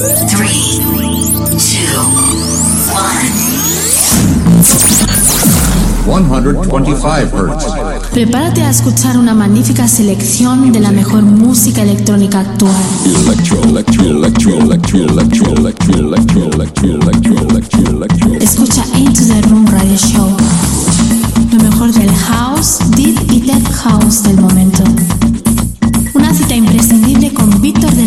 [0.00, 1.78] 125
[6.80, 8.10] Hz.
[8.10, 12.72] Prepárate a escuchar una magnífica selección de la mejor música electrónica actual.
[18.40, 20.36] Escucha Into the Room Radio Show.
[21.52, 24.82] Lo mejor del house, deep y tech house del momento.
[26.14, 28.06] Una cita imprescindible con Víctor de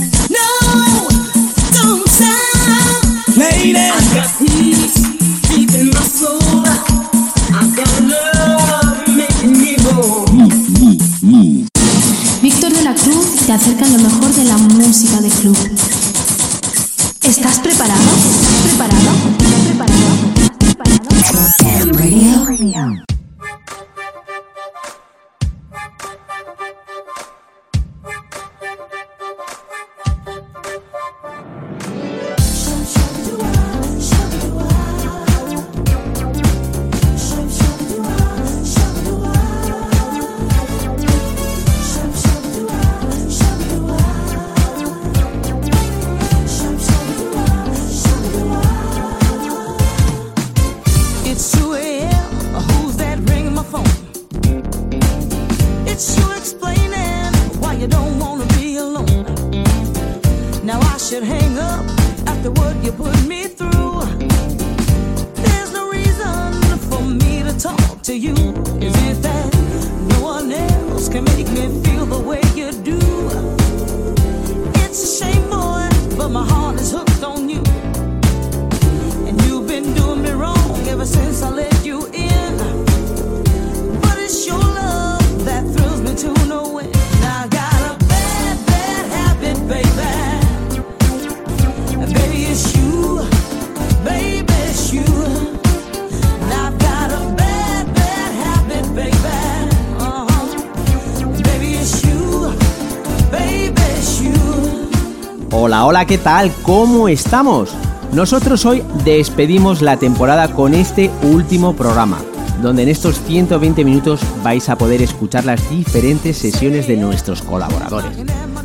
[106.11, 106.51] ¿Qué tal?
[106.63, 107.73] ¿Cómo estamos?
[108.11, 112.17] Nosotros hoy despedimos la temporada con este último programa,
[112.61, 118.11] donde en estos 120 minutos vais a poder escuchar las diferentes sesiones de nuestros colaboradores.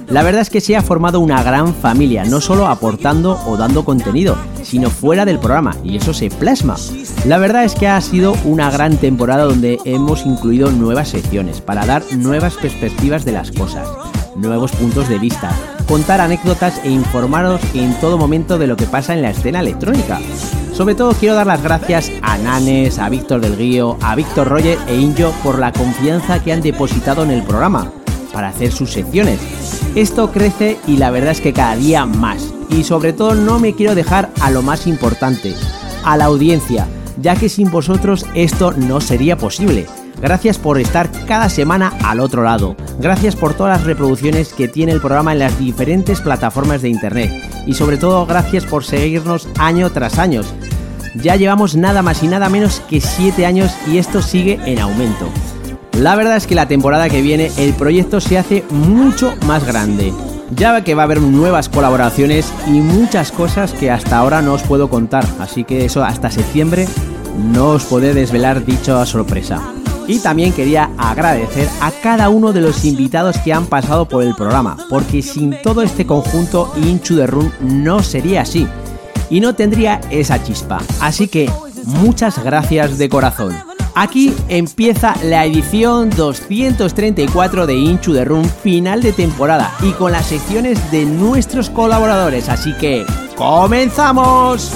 [0.09, 3.85] La verdad es que se ha formado una gran familia, no solo aportando o dando
[3.85, 6.75] contenido, sino fuera del programa, y eso se plasma.
[7.27, 11.87] La verdad es que ha sido una gran temporada donde hemos incluido nuevas secciones para
[11.87, 13.87] dar nuevas perspectivas de las cosas,
[14.35, 15.57] nuevos puntos de vista,
[15.87, 20.21] contar anécdotas e informaros en todo momento de lo que pasa en la escena electrónica.
[20.73, 24.79] Sobre todo quiero dar las gracias a Nanes, a Víctor del Guío, a Víctor Roger
[24.89, 27.91] e Injo por la confianza que han depositado en el programa
[28.33, 29.41] para hacer sus secciones.
[29.95, 32.53] Esto crece y la verdad es que cada día más.
[32.69, 35.55] Y sobre todo no me quiero dejar a lo más importante,
[36.05, 36.87] a la audiencia,
[37.23, 39.87] ya que sin vosotros esto no sería posible.
[40.21, 42.77] Gracias por estar cada semana al otro lado.
[42.99, 47.31] Gracias por todas las reproducciones que tiene el programa en las diferentes plataformas de internet.
[47.67, 50.43] Y sobre todo gracias por seguirnos año tras año.
[51.15, 55.29] Ya llevamos nada más y nada menos que 7 años y esto sigue en aumento.
[55.93, 60.13] La verdad es que la temporada que viene el proyecto se hace mucho más grande.
[60.55, 64.63] Ya que va a haber nuevas colaboraciones y muchas cosas que hasta ahora no os
[64.63, 66.87] puedo contar, así que eso hasta septiembre
[67.53, 69.76] no os podré desvelar dicha sorpresa.
[70.07, 74.35] Y también quería agradecer a cada uno de los invitados que han pasado por el
[74.35, 78.67] programa, porque sin todo este conjunto Inchu de Run no sería así
[79.31, 80.79] y no tendría esa chispa.
[81.01, 81.51] Así que
[81.85, 83.55] muchas gracias de corazón.
[83.99, 90.27] Aquí empieza la edición 234 de Inchu de Run final de temporada y con las
[90.27, 92.51] secciones de nuestros colaboradores.
[92.51, 93.07] Así que
[93.37, 94.71] ¡comenzamos!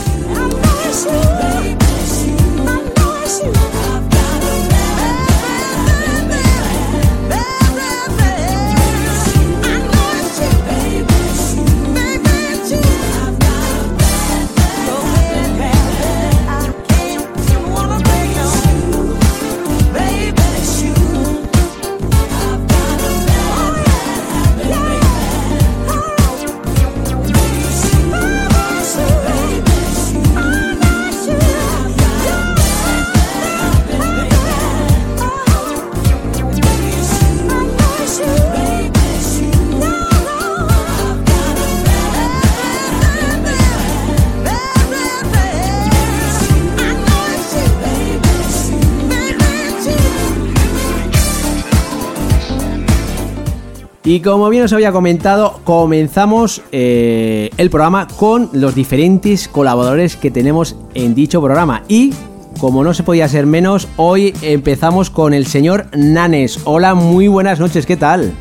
[54.10, 60.32] Y como bien os había comentado, comenzamos eh, el programa con los diferentes colaboradores que
[60.32, 61.84] tenemos en dicho programa.
[61.86, 62.12] Y
[62.58, 66.58] como no se podía ser menos, hoy empezamos con el señor Nanes.
[66.64, 68.32] Hola, muy buenas noches, ¿qué tal?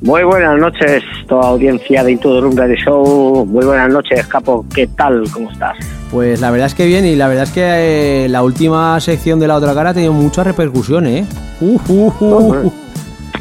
[0.00, 3.44] Muy buenas noches, toda audiencia de Into the de Show.
[3.46, 4.64] Muy buenas noches, Capo.
[4.72, 5.24] ¿Qué tal?
[5.32, 5.76] ¿Cómo estás?
[6.12, 9.40] Pues la verdad es que bien, y la verdad es que eh, la última sección
[9.40, 11.26] de la otra cara ha tenido mucha repercusión, ¿eh?
[11.60, 12.72] Uh, uh, uh.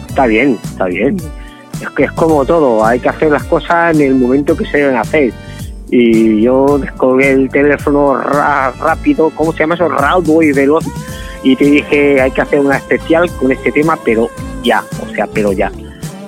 [0.07, 1.17] Está bien, está bien.
[1.81, 4.77] Es que es como todo, hay que hacer las cosas en el momento que se
[4.77, 5.33] deben hacer.
[5.91, 9.87] Y yo descolgué el teléfono rápido, ¿cómo se llama eso?
[9.87, 10.85] Rápido y veloz.
[11.43, 14.29] Y te dije, hay que hacer una especial con este tema, pero
[14.63, 15.71] ya, o sea, pero ya.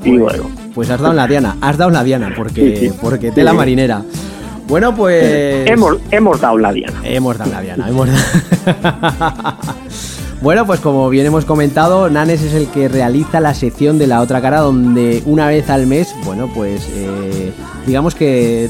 [0.03, 0.49] Y bueno.
[0.73, 4.03] Pues has dado la diana, has dado la diana, porque, porque tela marinera.
[4.67, 5.69] Bueno, pues.
[5.69, 7.01] Hemos, hemos dado la diana.
[7.03, 8.07] Hemos dado la diana, hemos
[10.41, 14.21] Bueno, pues como bien hemos comentado, Nanes es el que realiza la sección de la
[14.21, 17.51] otra cara, donde una vez al mes, bueno, pues eh,
[17.85, 18.67] digamos que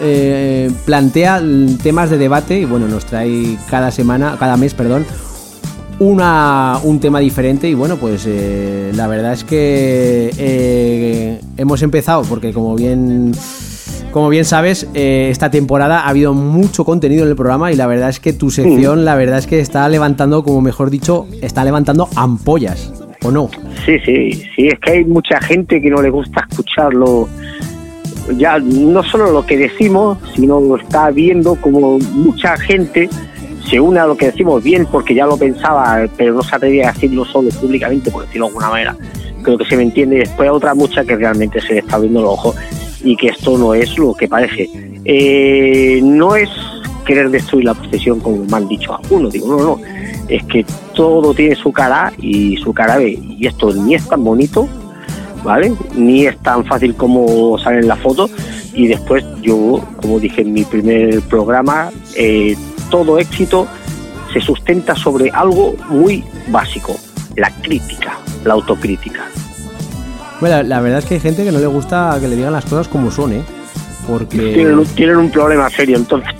[0.00, 1.42] eh, plantea
[1.82, 5.04] temas de debate y bueno, nos trae cada semana, cada mes, perdón,
[5.98, 12.22] una, un tema diferente y bueno, pues eh, la verdad es que eh, hemos empezado
[12.22, 13.32] porque como bien...
[14.14, 17.88] Como bien sabes, eh, esta temporada ha habido mucho contenido en el programa y la
[17.88, 21.64] verdad es que tu sección, la verdad es que está levantando, como mejor dicho, está
[21.64, 22.92] levantando ampollas,
[23.24, 23.50] ¿o no?
[23.84, 27.28] Sí, sí, sí, es que hay mucha gente que no le gusta escucharlo,
[28.36, 33.10] ya no solo lo que decimos, sino lo está viendo como mucha gente
[33.68, 36.90] se une a lo que decimos bien porque ya lo pensaba, pero no se atrevía
[36.90, 38.96] a decirlo solo públicamente, por decirlo de alguna manera.
[39.42, 40.16] Creo que se me entiende.
[40.16, 42.54] Y después otra mucha que realmente se le está viendo el ojo
[43.04, 44.68] y que esto no es lo que parece.
[45.04, 46.48] Eh, no es
[47.04, 49.78] querer destruir la profesión como me han dicho algunos, digo, no, no,
[50.28, 50.64] es que
[50.94, 54.66] todo tiene su cara y su cara B, y esto ni es tan bonito,
[55.44, 55.74] ¿vale?
[55.94, 58.30] Ni es tan fácil como sale en la foto,
[58.72, 62.56] y después yo, como dije en mi primer programa, eh,
[62.90, 63.66] todo éxito
[64.32, 66.96] se sustenta sobre algo muy básico,
[67.36, 69.26] la crítica, la autocrítica.
[70.44, 72.66] Bueno, la verdad es que hay gente que no le gusta que le digan las
[72.66, 73.42] cosas como son, ¿eh?
[74.06, 74.36] Porque...
[74.36, 76.34] Tienen, tienen un problema serio, entonces.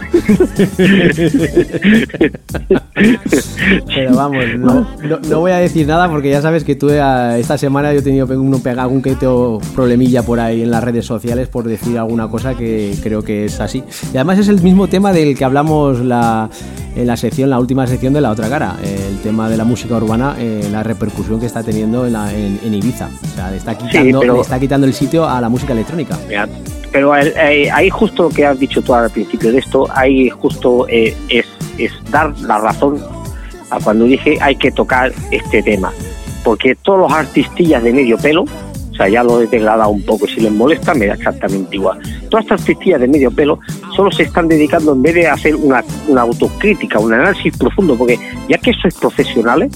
[3.87, 4.87] Pero vamos, no,
[5.27, 8.03] no, voy a decir nada porque ya sabes que tú eh, esta semana yo he
[8.03, 12.27] tenido un, algún que tengo problemilla por ahí en las redes sociales por decir alguna
[12.27, 13.83] cosa que creo que es así.
[14.13, 16.49] Y además es el mismo tema del que hablamos la,
[16.95, 19.95] en la sección, la última sección de la otra cara, el tema de la música
[19.95, 23.09] urbana, eh, la repercusión que está teniendo en, en, Ibiza.
[23.23, 26.17] O sea, le está, quitando, le está quitando el sitio a la música electrónica
[26.93, 30.87] pero eh, ahí justo lo que has dicho tú al principio de esto, ahí justo
[30.89, 31.45] eh, es,
[32.11, 32.99] dar la razón
[33.69, 35.91] a cuando dije hay que tocar este tema,
[36.43, 40.27] porque todos los artistillas de medio pelo, o sea, ya lo he degradado un poco,
[40.27, 41.99] si les molesta me da exactamente igual.
[42.29, 43.59] Todas estas artistillas de medio pelo
[43.95, 48.19] solo se están dedicando en vez de hacer una, una autocrítica, un análisis profundo, porque
[48.47, 49.71] ya que sois profesionales,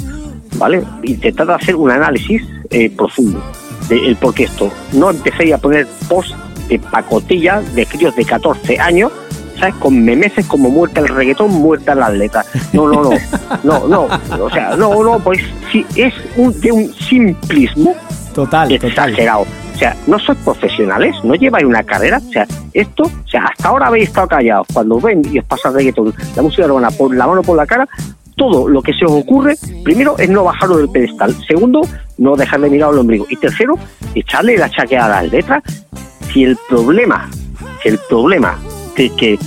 [0.58, 0.84] ¿vale?
[1.04, 3.42] Intentad hacer un análisis eh, profundo
[3.90, 4.72] de por qué esto.
[4.94, 6.36] No empecéis a poner post
[6.68, 9.12] de pacotilla de críos de 14 años,
[9.60, 9.76] ¿sabes?
[9.76, 12.48] Con memeces como muerta el reggaetón, muerta las letras.
[12.74, 13.18] No, no, no,
[13.64, 14.08] no, no,
[14.44, 15.40] o sea, no, no, pues
[15.72, 17.96] sí, es un, de un simplismo
[18.34, 19.42] total, exagerado.
[19.42, 22.18] O sea, no sois profesionales, no lleváis una carrera.
[22.18, 24.68] O sea, esto, o sea, hasta ahora habéis estado callados.
[24.74, 27.88] Cuando ven y os pasa reggaetón, la música urbana, por la mano por la cara,
[28.36, 31.36] todo lo que se os ocurre, primero es no bajarlo del pedestal.
[31.48, 31.82] Segundo,
[32.18, 33.26] no dejar de mirar al ombligo.
[33.30, 33.78] Y tercero,
[34.16, 35.64] echarle la chaqueada a las letras
[36.34, 37.30] si el problema,
[37.86, 38.58] el problema
[38.98, 39.40] de que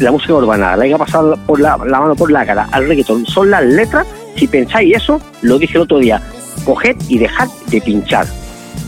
[0.00, 3.50] la música urbana la haya pasado por la, mano por la cara al reggaetón son
[3.50, 6.20] las letras, si pensáis eso, lo dije el otro día,
[6.64, 8.26] coged y dejad de pinchar.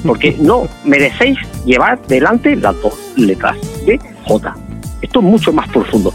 [0.04, 4.56] Porque no merecéis llevar delante las dos letras de J.
[5.02, 6.12] Esto es mucho más profundo.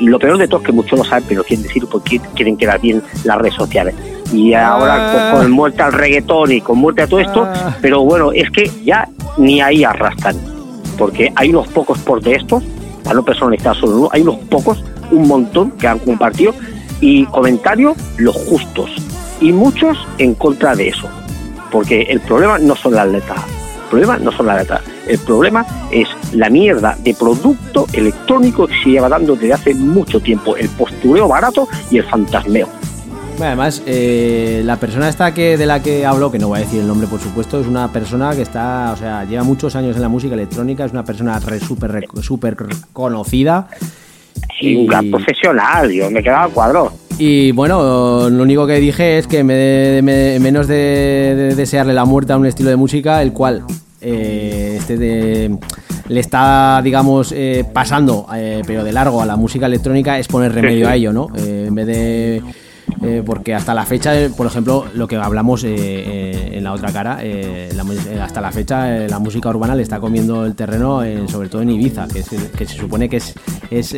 [0.00, 2.56] Y lo peor de todo es que muchos lo saben, pero quieren decir porque quieren
[2.56, 3.94] quedar bien las redes sociales.
[4.32, 7.76] Y ahora pues, con muerte al reggaetón y con muerte a todo esto, ah.
[7.80, 10.36] pero bueno, es que ya ni ahí arrastran
[10.98, 12.62] porque hay unos pocos por de estos,
[13.02, 16.54] para no personalizar solo uno, hay unos pocos, un montón que han compartido
[17.00, 18.90] y comentarios los justos
[19.40, 21.08] y muchos en contra de eso,
[21.70, 23.38] porque el problema no son las letras,
[23.82, 28.74] el problema no son las letras, el problema es la mierda de producto electrónico que
[28.82, 32.68] se lleva dando desde hace mucho tiempo, el postureo barato y el fantasmeo
[33.46, 36.80] además, eh, la persona esta que de la que hablo, que no voy a decir
[36.80, 40.02] el nombre por supuesto, es una persona que está, o sea, lleva muchos años en
[40.02, 42.56] la música electrónica, es una persona súper super
[42.92, 43.68] conocida.
[44.60, 46.92] y un gran profesional, yo me quedaba al cuadro.
[47.18, 52.04] Y bueno, lo único que dije es que me, me- menos de, de desearle la
[52.04, 53.64] muerte a un estilo de música, el cual
[54.00, 55.58] eh, este de-
[56.08, 60.52] le está, digamos, eh, pasando, eh, pero de largo a la música electrónica, es poner
[60.54, 60.90] remedio sí.
[60.92, 61.28] a ello, ¿no?
[61.36, 62.42] En vez de.
[63.02, 66.72] Eh, porque hasta la fecha, eh, por ejemplo, lo que hablamos eh, eh, en la
[66.72, 67.84] otra cara, eh, la
[68.24, 71.70] hasta la fecha la música urbana le está comiendo el terreno, en- sobre todo en
[71.70, 73.34] Ibiza, que, es- que se supone que es,
[73.70, 73.94] es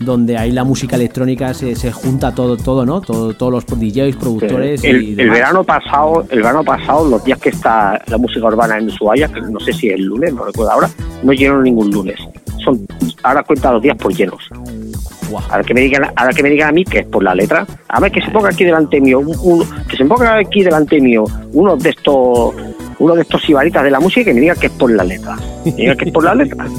[0.00, 3.00] donde ahí la música electrónica se, se junta todo, todo, ¿no?
[3.00, 5.34] Todo, todos los DJs, productores y el, el demás.
[5.38, 9.40] verano pasado, el verano pasado, los días que está la música urbana en Ushuaia, que
[9.40, 10.90] no sé si es el lunes, no recuerdo ahora,
[11.22, 12.16] no llenaron ningún lunes.
[12.64, 12.86] Son
[13.22, 14.42] ahora cuenta los días por llenos.
[15.30, 15.42] Guau.
[15.50, 17.66] Ahora que me digan, ahora que me digan a mí que es por la letra,
[17.88, 21.00] a ver que se ponga aquí delante mío, un- un- que se ponga aquí delante
[21.00, 22.54] mío uno de estos,
[22.98, 25.04] uno de estos sibaritas de la música y que me diga que es por la
[25.04, 25.36] letra.
[25.64, 26.66] Me diga que es por la letra.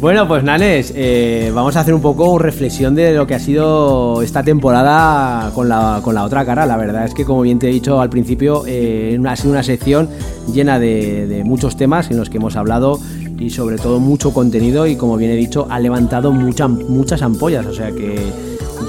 [0.00, 4.22] Bueno, pues Nanes, eh, vamos a hacer un poco reflexión de lo que ha sido
[4.22, 6.66] esta temporada con la, con la otra cara.
[6.66, 9.64] La verdad es que, como bien te he dicho al principio, eh, ha sido una
[9.64, 10.08] sección
[10.54, 13.00] llena de, de muchos temas en los que hemos hablado
[13.38, 17.66] y sobre todo mucho contenido y, como bien he dicho, ha levantado muchas muchas ampollas.
[17.66, 18.16] O sea que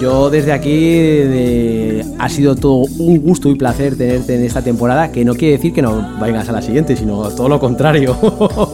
[0.02, 5.26] yo desde aquí ha sido todo un gusto y placer tenerte en esta temporada, que
[5.26, 8.16] no quiere decir que no vayas a la siguiente, sino todo lo contrario.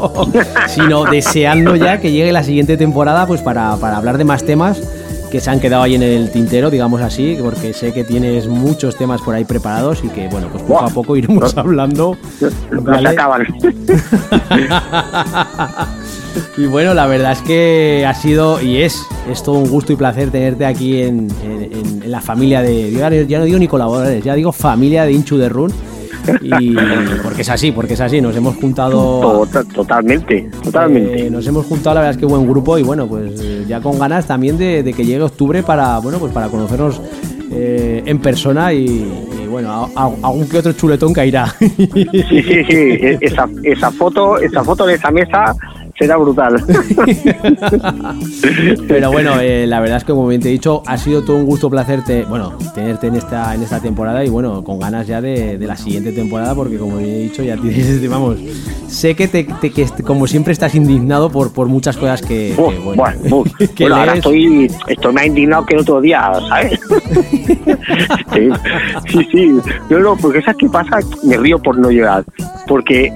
[0.70, 4.82] sino deseando ya que llegue la siguiente temporada pues para, para hablar de más temas
[5.36, 8.96] que se han quedado ahí en el tintero, digamos así, porque sé que tienes muchos
[8.96, 12.16] temas por ahí preparados y que bueno, pues poco a poco iremos hablando.
[12.72, 13.46] No se acaban.
[16.58, 19.96] Y bueno, la verdad es que ha sido y es, es todo un gusto y
[19.98, 22.92] placer tenerte aquí en, en- en- en la familia de.
[23.28, 25.72] ya no digo ni colaboradores, ya digo familia de Inchu de Run.
[26.42, 26.76] Y
[27.24, 29.22] porque es así, porque es así, nos hemos juntado.
[29.22, 31.28] Tota- totalmente, totalmente.
[31.28, 33.82] eh, nos hemos juntado, la verdad es que buen grupo y bueno, pues eh, ya
[33.82, 37.02] con ganas también de, de que llegue octubre para, bueno, pues para conocernos
[37.52, 41.48] eh, en persona y, y, bueno, a- a- algún que otro chuletón caerá.
[41.60, 42.66] Sí, sí, sí.
[42.72, 45.56] e- Esa, esa foto, esa foto de esa mesa
[45.98, 46.56] será brutal.
[48.88, 51.38] Pero bueno, eh, la verdad es que como bien te he dicho, ha sido todo
[51.38, 55.22] un gusto placerte, bueno, tenerte en esta, en esta temporada y bueno, con ganas ya
[55.22, 58.38] de, de la siguiente temporada, porque como bien he dicho, ya tienes, vamos,
[58.88, 62.62] sé que te, te- que como siempre estás indignado por, por muchas cosas que, que,
[62.62, 63.52] bueno, bueno, uf.
[63.76, 66.80] que Bueno, ahora estoy, estoy más indignado que el otro día, ¿sabes?
[68.34, 68.50] sí,
[69.10, 69.52] sí, sí.
[69.90, 71.00] No, no, porque ¿sabes qué pasa?
[71.24, 72.24] Me río por no llorar.
[72.68, 73.12] Porque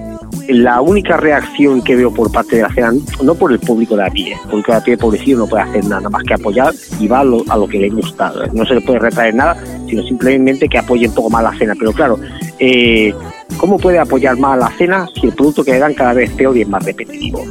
[0.50, 2.92] la única reacción que veo por parte de la cena,
[3.24, 5.86] no por el público de a pie, público de a pie pobrecillo no puede hacer
[5.86, 8.34] nada más que apoyar y va a lo, que le gusta.
[8.54, 11.74] No se le puede retraer nada, sino simplemente que apoye un poco más la cena.
[11.78, 12.20] Pero claro,
[12.58, 13.14] eh,
[13.58, 16.36] ¿cómo puede apoyar más la cena si el producto que le dan cada vez es
[16.36, 17.44] peor y es más repetitivo?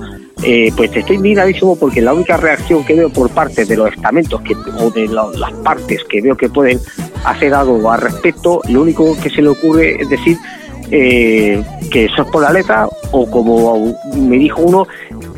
[0.42, 4.40] Eh, pues estoy indignadísimo porque la única reacción que veo por parte de los estamentos
[4.42, 6.78] que, o de las partes que veo que pueden
[7.24, 10.38] hacer algo al respecto, lo único que se le ocurre es decir
[10.90, 14.86] eh, que eso es por la letra o como me dijo uno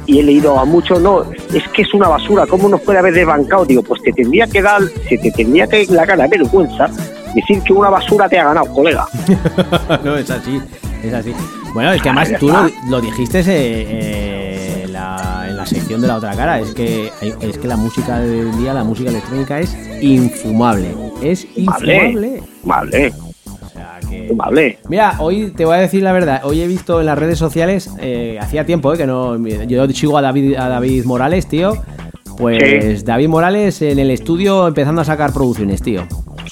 [0.07, 3.15] y he leído a muchos, no, es que es una basura, ¿cómo nos puede haber
[3.15, 3.65] desbancado?
[3.65, 6.89] Digo, pues te tendría que dar, se te tendría que la cara de vergüenza
[7.35, 9.07] decir que una basura te ha ganado, colega.
[10.05, 10.61] no, es así,
[11.03, 11.33] es así.
[11.75, 12.53] Bueno, es que además tú
[12.89, 17.13] lo, dijiste eh, eh, en la, en la sección de la otra cara, es que,
[17.21, 20.93] es que la música del día, la música electrónica es infumable,
[21.23, 22.43] es infumable.
[22.65, 23.13] Vale,
[24.01, 24.31] sea que...
[24.35, 24.79] vale.
[24.89, 26.41] Mira, hoy te voy a decir la verdad.
[26.45, 29.37] Hoy he visto en las redes sociales, eh, hacía tiempo eh, que no.
[29.67, 31.75] Yo sigo a David, a David Morales, tío.
[32.39, 33.05] Pues Sí.
[33.05, 36.03] David Morales en el estudio empezando a sacar producciones, tío.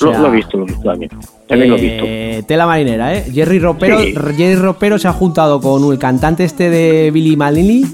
[0.01, 1.11] O Lo, sea, lo he visto, lo he visto también.
[1.49, 2.05] También lo he visto.
[2.07, 3.25] eh, Tela marinera, ¿eh?
[3.33, 4.15] Jerry Ropero, Sí.
[4.37, 7.85] Jerry Ropero se ha juntado con el cantante este de Billy Malini.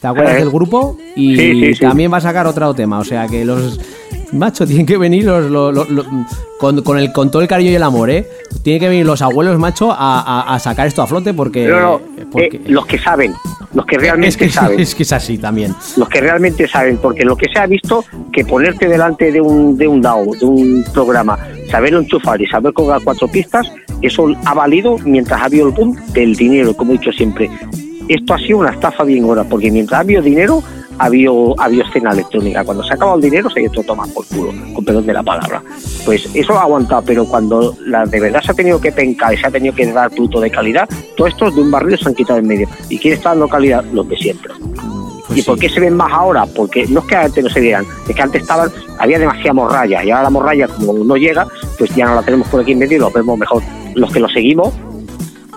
[0.00, 0.38] ¿Te acuerdas Eh.
[0.40, 0.98] del grupo?
[1.14, 1.80] Y Sí, sí, sí.
[1.80, 2.98] también va a sacar otro tema.
[2.98, 3.78] O sea que los.
[4.32, 6.06] Macho, tienen que venir los, los- los- los-
[6.58, 8.26] con, con el, con todo el cariño y el amor, ¿eh?
[8.62, 11.66] Tienen que venir los abuelos, macho, a, a- a sacar esto a flote porque.
[11.66, 13.34] No, no, porque- eh, los que saben,
[13.74, 14.80] los que realmente es, que, saben.
[14.80, 15.74] es que es así también.
[15.96, 19.76] los que realmente saben, porque lo que se ha visto, que ponerte delante de un,
[19.76, 21.38] de un DAO, de un programa,
[21.70, 23.66] saberlo enchufar y saber colgar cuatro pistas,
[24.00, 27.50] eso ha valido mientras ha habido el boom del dinero, como he dicho siempre.
[28.08, 30.62] Esto ha sido una estafa bien hora, porque mientras ha habido dinero,
[30.98, 32.64] ha habido, ha habido escena electrónica.
[32.64, 35.22] Cuando se ha acabado el dinero, se todo tomar por culo, con perdón de la
[35.22, 35.62] palabra.
[36.04, 39.36] Pues eso ha aguantado, pero cuando la de verdad se ha tenido que pencar y
[39.36, 42.14] se ha tenido que dar fruto de calidad, todos estos de un barrio se han
[42.14, 42.68] quitado en medio.
[42.88, 43.84] ¿Y quién está dando calidad?
[43.92, 44.52] Los de siempre.
[45.26, 46.46] Pues ¿Y por qué se ven más ahora?
[46.46, 50.04] Porque no es que antes no se vieran, es que antes estaban, había demasiada morralla
[50.04, 51.46] y ahora la morralla como no llega,
[51.78, 53.62] pues ya no la tenemos por aquí en medio y los vemos mejor.
[53.94, 54.74] Los que lo seguimos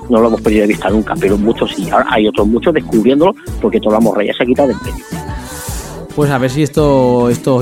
[0.09, 1.89] no lo hemos perdido de vista nunca, pero muchos sí.
[1.89, 5.05] Ahora hay otros muchos descubriéndolo porque toda la morralla se ha quitado de en medio.
[6.15, 7.61] Pues a ver si esto, esto,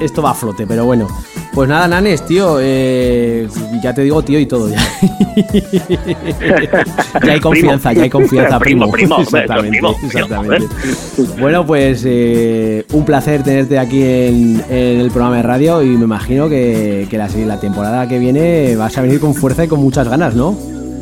[0.00, 1.06] esto va a flote, pero bueno.
[1.52, 3.48] Pues nada, Nanes, tío, eh,
[3.82, 4.68] ya te digo tío y todo.
[4.68, 4.76] Ya,
[7.24, 8.88] ya hay confianza, ya hay confianza, primo.
[8.90, 10.68] Primo, primo, exactamente, primo, exactamente.
[11.40, 16.04] Bueno, pues eh, un placer tenerte aquí en, en el programa de radio y me
[16.04, 19.80] imagino que, que la, la temporada que viene vas a venir con fuerza y con
[19.80, 20.56] muchas ganas, ¿no?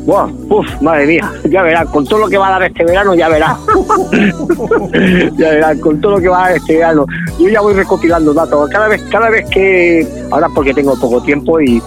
[0.05, 3.13] Buah, uf, madre mía, ya verás, con todo lo que va a dar este verano,
[3.15, 3.57] ya verás.
[5.37, 7.05] ya verás, con todo lo que va a dar este verano.
[7.39, 8.69] Yo ya voy recopilando datos.
[8.69, 11.81] Cada vez, cada vez que, ahora porque tengo poco tiempo y,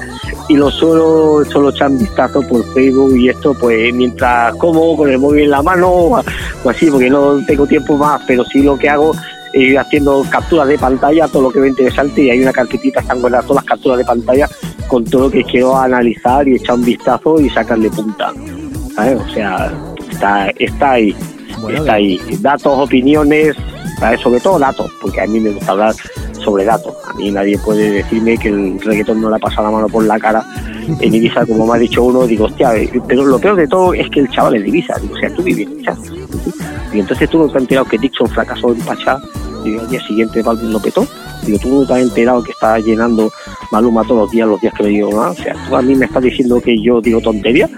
[0.48, 5.10] y lo suelo, solo echar un vistazo por Facebook y esto, pues mientras como con
[5.10, 8.76] el móvil en la mano o así, porque no tengo tiempo más, pero sí lo
[8.76, 9.12] que hago
[9.54, 13.20] ir haciendo capturas de pantalla, todo lo que ve interesante y hay una carpetita, están
[13.20, 14.48] guardadas todas las capturas de pantalla
[14.92, 18.30] con todo lo que quiero analizar y echar un vistazo y sacarle punta.
[18.94, 19.18] ¿sabes?
[19.22, 19.72] O sea,
[20.10, 21.16] está, está ahí,
[21.62, 22.20] Bueno, está ahí.
[22.40, 23.56] Datos, opiniones,
[23.98, 24.20] ¿sabes?
[24.20, 25.94] sobre todo datos, porque a mí me gusta hablar
[26.44, 26.94] sobre datos.
[27.08, 30.04] A mí nadie puede decirme que el reggaetón no le ha pasado la mano por
[30.04, 30.44] la cara
[31.00, 32.72] en Ibiza, como me ha dicho uno, digo, hostia,
[33.08, 35.34] pero lo peor de todo es que el chaval es de Ibiza, digo, o sea,
[35.34, 35.96] tú vives en Ibiza.
[36.92, 39.18] Y entonces tú no te has enterado que Dixon fracasó en Pachá
[39.64, 41.06] y al día siguiente Balvin lo petó.
[41.44, 43.30] Digo, tú no te has enterado que está llenando
[43.70, 45.30] Maluma todos los días, los días que le digo nada.
[45.30, 47.68] O sea, tú a mí me estás diciendo que yo digo tontería.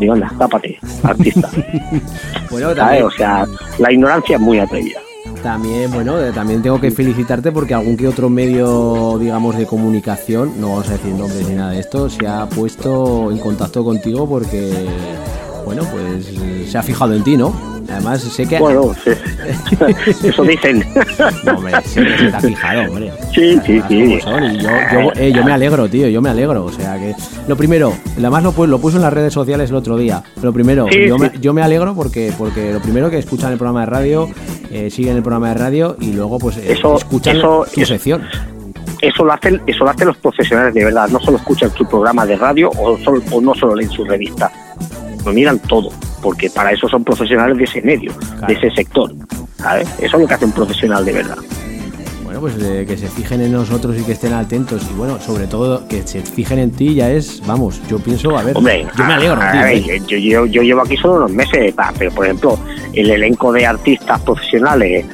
[0.00, 1.48] Digo, anda, tápate, artista.
[2.50, 2.70] Bueno,
[3.04, 3.46] O sea,
[3.78, 5.00] la ignorancia es muy atrevida.
[5.42, 10.60] también, bueno, eh, también tengo que felicitarte porque algún que otro medio, digamos, de comunicación,
[10.60, 14.28] no vamos a decir nombres ni nada de esto, se ha puesto en contacto contigo
[14.28, 14.72] porque,
[15.64, 17.75] bueno, pues eh, se ha fijado en ti, ¿no?
[17.90, 18.58] Además, sé que...
[18.58, 19.10] Bueno, sí.
[20.28, 20.84] eso dicen.
[21.44, 23.12] No, hombre, sé que se te ha fijado, hombre.
[23.34, 23.94] Sí, sí, sí.
[23.94, 26.64] y yo, yo, eh, yo me alegro, tío, yo me alegro.
[26.64, 27.14] O sea que.
[27.48, 30.22] Lo primero, además lo, lo puso en las redes sociales el otro día.
[30.42, 31.22] Lo primero, Sí, yo, sí.
[31.22, 34.28] Me, yo me alegro porque, porque lo primero que escuchan el programa de radio,
[34.70, 37.92] eh, siguen el programa de radio y luego pues eh, Eso- escuchan eso- tu eso-
[37.92, 38.22] sección.
[39.02, 41.08] Eso lo hacen, eso lo hacen los profesionales de verdad.
[41.10, 44.50] No solo escuchan su programa de radio o, solo- o no solo leen su revista.
[45.26, 45.90] Lo miran todo,
[46.22, 48.46] porque para eso son profesionales de ese medio, Claro.
[48.46, 49.12] de ese sector.
[49.58, 49.88] ¿sabes?
[49.98, 51.36] Eso es lo que hace un profesional de verdad.
[52.24, 54.86] Bueno, pues eh, que se fijen en nosotros y que estén atentos.
[54.90, 58.42] Y bueno, sobre todo que se fijen en ti ya es, vamos, yo pienso, a
[58.42, 61.74] ver, Hombre, yo me alegro, a ver, yo, yo, yo llevo aquí solo unos meses,
[61.98, 62.58] pero por ejemplo,
[62.92, 65.04] el elenco de artistas profesionales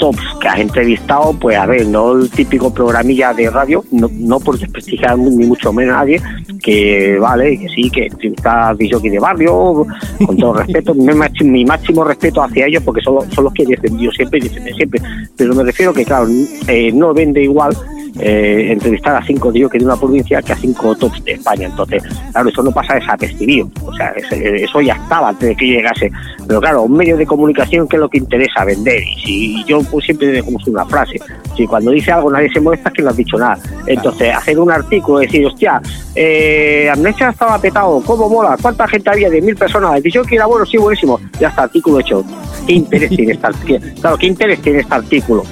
[0.00, 4.40] tops que has entrevistado, pues a ver, no el típico programilla de radio, no, no
[4.40, 6.20] por desprestigiar ni mucho menos a nadie,
[6.62, 9.86] que vale, que sí, que aquí de barrio,
[10.26, 13.62] con todo respeto, mi máximo, mi máximo respeto hacia ellos, porque son, son los que
[13.62, 15.00] he defendido siempre y defienden siempre,
[15.36, 16.26] pero me refiero que, claro,
[16.66, 17.76] eh, no vende igual
[18.18, 21.66] eh, entrevistar a cinco tíos que de una provincia que a cinco tops de España.
[21.68, 23.70] Entonces, claro, eso no pasa desapercibido.
[23.84, 26.10] O sea, ese- eso ya estaba antes de que llegase.
[26.50, 29.00] Pero claro, un medio de comunicación que es lo que interesa vender.
[29.04, 31.14] Y si yo pues, siempre dejo una frase,
[31.56, 33.56] si cuando dice algo nadie se molesta es que no has dicho nada.
[33.86, 35.80] Entonces, hacer un artículo y decir, hostia,
[36.12, 38.56] eh, Amnesia estaba petado, ¿cómo mola?
[38.60, 39.30] ¿Cuánta gente había?
[39.30, 40.02] De mil personas.
[40.02, 41.20] Dicho que era bueno, sí, buenísimo.
[41.38, 42.24] Ya está, artículo hecho.
[42.66, 43.80] ¿Qué interés tiene este artículo?
[44.00, 45.44] Claro, ¿qué interés tiene este artículo?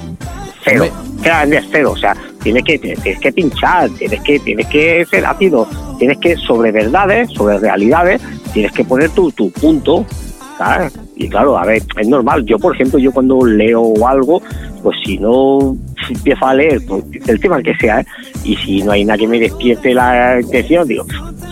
[0.65, 0.83] Cero.
[0.83, 1.23] Hombre.
[1.23, 1.91] Que la vendes cero.
[1.91, 5.65] O sea, tienes que, tienes que pinchar, tienes que, tienes que ser ácido,
[5.97, 10.05] tienes que, sobre verdades, sobre realidades, tienes que poner tu, tu punto,
[11.15, 12.45] Y claro, a ver, es normal.
[12.45, 14.41] Yo, por ejemplo, yo cuando leo algo,
[14.83, 15.75] pues si no
[16.09, 18.05] empiezo a leer, pues, el tema que sea, ¿eh?
[18.43, 21.05] y si no hay nada que me despierte la intención, digo,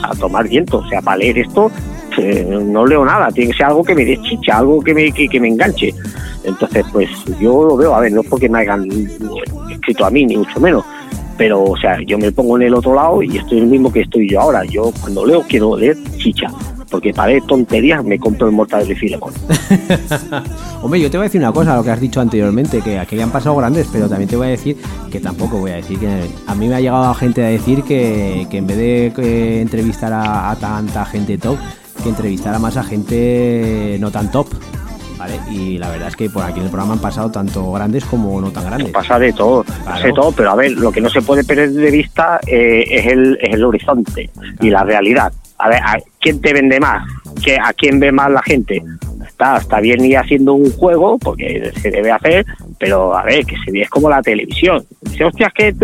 [0.04, 0.80] a tomar viento.
[0.80, 1.72] O sea, para leer esto,
[2.18, 5.12] eh, no leo nada, tiene que ser algo que me dé chicha, algo que me,
[5.12, 5.94] que, que me enganche.
[6.44, 8.88] Entonces, pues yo lo veo, a ver, no es porque me hayan
[9.70, 10.84] escrito a mí, ni mucho menos,
[11.38, 14.02] pero, o sea, yo me pongo en el otro lado y estoy el mismo que
[14.02, 14.66] estoy yo ahora.
[14.66, 16.48] Yo cuando leo quiero leer chicha,
[16.90, 19.34] porque para leer tonterías me compro el Mortal de Filemon.
[20.82, 23.20] Hombre, yo te voy a decir una cosa, lo que has dicho anteriormente, que aquí
[23.20, 24.78] han pasado grandes, pero también te voy a decir
[25.12, 28.48] que tampoco voy a decir que a mí me ha llegado gente a decir que,
[28.50, 31.58] que en vez de que entrevistar a, a tanta gente top,
[32.04, 34.48] que entrevistara más a gente no tan top.
[35.18, 35.40] ¿Vale?
[35.50, 38.40] Y la verdad es que por aquí en el programa han pasado tanto grandes como
[38.40, 38.92] no tan grandes.
[38.92, 41.72] Pasa de todo, pasa de todo, pero a ver, lo que no se puede perder
[41.72, 44.30] de vista eh, es, el, es el horizonte
[44.62, 45.34] y la realidad.
[45.58, 47.08] A ver, ¿a quién te vende más?
[47.44, 48.84] ¿Qué, ¿A quién ve más la gente?
[49.28, 52.46] Está, está bien ir haciendo un juego, porque se debe hacer,
[52.80, 54.84] pero a ver, que se ve es como la televisión.
[55.02, 55.76] Dice, hostias, que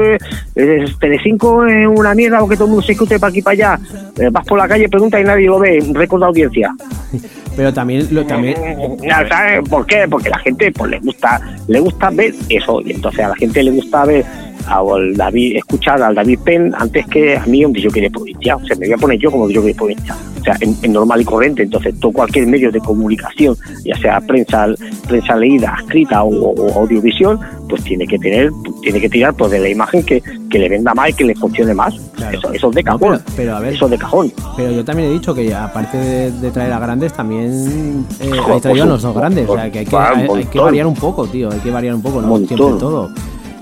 [0.55, 3.79] eh, Telecinco es una mierda porque todo el mundo se discute para aquí para allá.
[4.17, 6.75] Eh, vas por la calle, pregunta y nadie lo ve, récord de audiencia.
[7.55, 8.55] Pero también, lo, también
[9.29, 10.07] ¿Sabes por qué?
[10.09, 13.61] Porque la gente pues le gusta le gusta ver eso y entonces a la gente
[13.61, 14.25] le gusta ver
[14.67, 18.55] al David, escuchar al David Penn antes que a mí un DJ de provincia.
[18.55, 20.15] O sea, me voy a poner yo como DJ de provincia.
[20.39, 21.63] O sea, en, en normal y corriente.
[21.63, 24.67] Entonces, todo cualquier medio de comunicación, ya sea prensa,
[25.07, 29.59] prensa leída, escrita o, o audiovisión, pues tiene que tener, tiene que tirar pues de
[29.59, 31.95] la imagen que, que le venda más y que le funcione más.
[32.15, 32.37] Claro.
[32.37, 32.99] Eso, eso es de cajón.
[33.25, 33.73] pero- pero a ver.
[33.73, 34.33] Eso es de cajón.
[34.57, 38.57] Pero yo también he dicho que aparte de, de traer a grandes, también eh, Joder,
[38.57, 39.49] he traído a por los dos grandes.
[39.49, 41.49] O sea, que hay que, hay- hay que variar un poco, tío.
[41.51, 43.09] Hay que variar un poco, no siempre todo.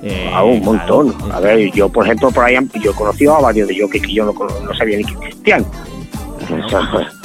[0.04, 1.16] Eh, Ah, un montón.
[1.32, 4.00] A ver, yo, por ejemplo, por ahí yo he conocido a varios de ellos que,
[4.00, 5.66] yo no, no sabía ni que existían.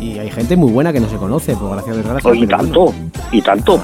[0.00, 2.22] Y, hay gente muy buena que no se conoce, por gracia o desgracia.
[2.22, 3.10] pues, y tanto, bueno.
[3.32, 3.80] y tanto.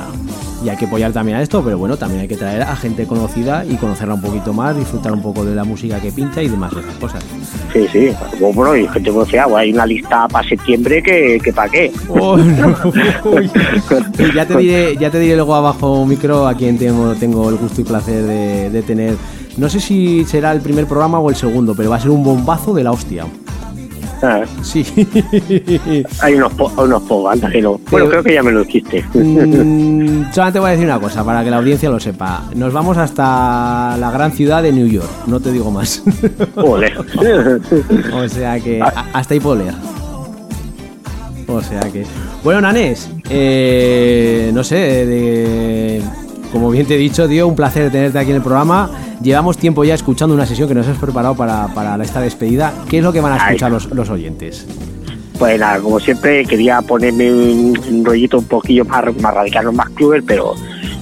[0.65, 3.07] Y hay que apoyar también a esto, pero bueno, también hay que traer a gente
[3.07, 6.49] conocida y conocerla un poquito más, disfrutar un poco de la música que pincha y
[6.49, 7.23] demás otras cosas.
[7.71, 8.11] Sí, sí.
[8.41, 11.93] Bueno, bueno, y gente conocida, pues, hay una lista para septiembre que, que para qué.
[12.09, 12.75] Oh, no.
[14.35, 17.83] Ya te diré, ya te diré luego abajo micro a quien tengo, tengo el gusto
[17.83, 19.17] y placer de, de tener.
[19.59, 22.25] No sé si será el primer programa o el segundo, pero va a ser un
[22.25, 23.27] bombazo de la hostia.
[24.27, 24.87] Ah, Sí.
[26.23, 27.79] hay unos, po- unos pocos, anda que no.
[27.91, 29.05] Bueno, creo que ya me lo dijiste.
[29.13, 32.45] Mm, solamente voy a decir una cosa para que la audiencia lo sepa.
[32.55, 35.11] Nos vamos hasta la gran ciudad de New York.
[35.27, 36.03] No te digo más.
[36.57, 39.75] O sea que a- hasta ahí puedo leer.
[41.47, 42.07] O sea que.
[42.43, 46.03] Bueno, Nanes, eh, no sé, de-
[46.55, 48.89] como bien te he dicho, tío, un placer tenerte aquí en el programa.
[49.21, 52.73] Llevamos tiempo ya escuchando una sesión que nos has preparado para, para esta despedida.
[52.89, 54.65] ¿Qué es lo que van a escuchar los, los oyentes?
[55.37, 59.89] Pues nada, como siempre, quería ponerme un, un rollito un poquillo más, más radical, más
[59.91, 60.55] cluber, pero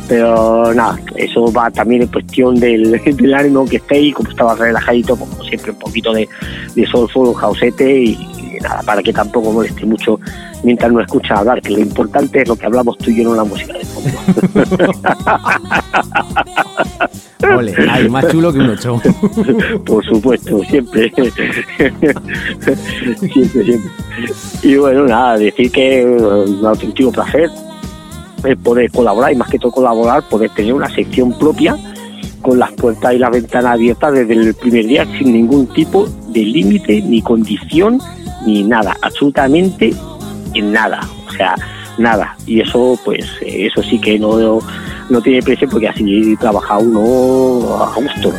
[0.08, 5.16] pero nada, eso va también en cuestión del, del ánimo que estéis, como estaba relajadito,
[5.16, 6.28] pues, como siempre un poquito de,
[6.74, 10.18] de un jausete y, y nada, para que tampoco moleste mucho
[10.62, 13.34] mientras nos escuchan hablar, que lo importante es lo que hablamos tú y yo, no
[13.34, 14.10] la música de fondo.
[17.56, 19.00] Ole, ay, más chulo que un ocho.
[19.84, 21.12] Por supuesto, siempre.
[23.32, 23.90] siempre, siempre.
[24.62, 27.50] Y bueno, nada, decir que eh, un auténtico placer
[28.44, 31.76] eh, poder colaborar y más que todo colaborar, poder tener una sección propia
[32.40, 36.40] con las puertas y las ventanas abiertas desde el primer día sin ningún tipo de
[36.40, 38.00] límite, ni condición,
[38.46, 39.94] ni nada, absolutamente
[40.54, 41.54] en nada, o sea,
[41.98, 42.36] nada.
[42.46, 44.60] Y eso, pues, eh, eso sí que no,
[45.08, 48.32] no tiene precio porque así trabaja uno a gusto.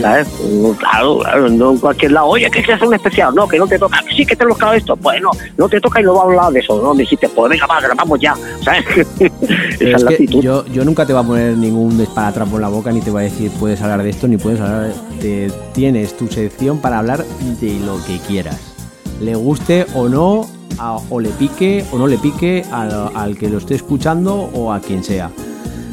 [0.00, 0.28] ¿sabes?
[0.50, 2.26] No, Claro, claro, no en cualquier lado.
[2.28, 3.34] Oye, que hacer un especial.
[3.34, 4.02] No, que no te toca.
[4.14, 4.96] Sí, que te lo claro esto.
[4.96, 6.80] Bueno, no te toca y no vamos a hablar de eso.
[6.82, 8.34] No, me dijiste, pues venga, va, grabamos ya.
[8.62, 8.84] ¿Sabes?
[9.18, 9.30] Esa
[9.74, 10.42] es es la actitud.
[10.42, 13.22] yo, yo nunca te voy a poner ningún esparatrapo en la boca ni te voy
[13.22, 15.52] a decir puedes hablar de esto ni puedes hablar de...
[15.72, 17.24] Tienes tu sección para hablar
[17.60, 18.73] de lo que quieras.
[19.20, 20.46] Le guste o no,
[20.78, 24.72] a- o le pique o no le pique al, al que lo esté escuchando o
[24.72, 25.30] a quien sea.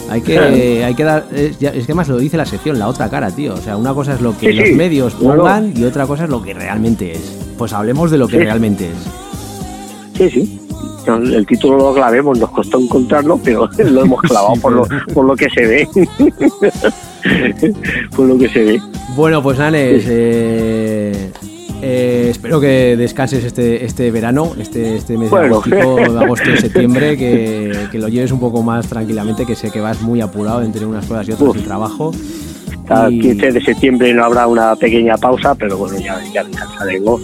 [0.10, 0.55] Hay que, Claro.
[0.55, 1.25] hay que dar...
[1.34, 3.53] Es, que más lo dice la sección, la otra cara, tío.
[3.53, 4.73] O sea, una cosa es lo que Sí, los sí.
[4.75, 7.38] medios pongan y otra cosa es lo que realmente es.
[7.57, 8.43] Pues hablemos de lo que Sí.
[8.43, 8.97] realmente es.
[10.17, 10.57] Sí, sí.
[11.07, 15.36] El título lo clavemos, nos costó encontrarlo, pero lo hemos clavado por, lo, por lo
[15.36, 15.88] que se ve.
[18.15, 18.81] por lo que se ve.
[19.15, 21.31] Bueno, pues eh,
[21.82, 25.62] eh, espero que descanses este, este verano, este, este mes Bueno.
[25.65, 29.56] de agosto, de agosto y septiembre, que, que lo lleves un poco más tranquilamente, que
[29.56, 32.12] sé que vas muy apurado entre unas cosas y otras del trabajo.
[33.10, 37.22] Y- 15 de septiembre no habrá una pequeña pausa, pero bueno, ya, ya descansaremos.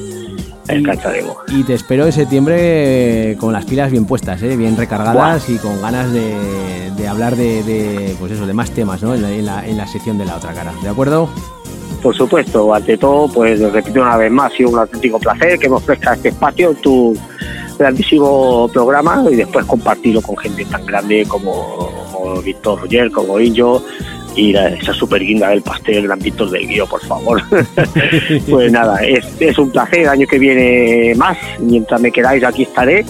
[0.65, 1.35] Descansaremos.
[1.49, 5.81] Y te espero en septiembre con las pilas bien puestas, eh, bien recargadas y con
[5.81, 6.35] ganas de,
[6.97, 9.13] de hablar de, de, pues eso, de más temas ¿no?
[9.15, 10.73] en, la, en la- en la sección de la otra cara.
[10.83, 11.29] ¿De acuerdo?
[12.01, 15.67] Por supuesto, ante todo, pues repito una vez más, ha sido un auténtico placer que
[15.67, 17.15] me ofrezca este espacio tu
[17.77, 21.89] grandísimo programa y después compartirlo con gente tan grande como,
[22.43, 23.83] Víctor Roger, como Injo
[24.35, 27.41] y la- esa super guinda del pastel, gran Víctor del Guío, por favor.
[28.49, 33.05] pues nada, es, un placer, el año que viene más, mientras me queráis aquí estaré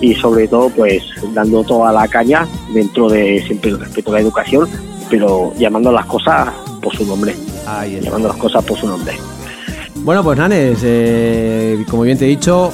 [0.00, 1.02] y sobre todo pues
[1.32, 4.68] dando toda la caña dentro de siempre el respeto a la educación,
[5.08, 6.48] pero llamando las cosas
[6.80, 7.34] por su nombre
[7.66, 8.06] Ahí está.
[8.06, 9.14] llamando las cosas por su nombre.
[9.96, 12.72] Bueno, pues Nanes, eh, como bien te he dicho,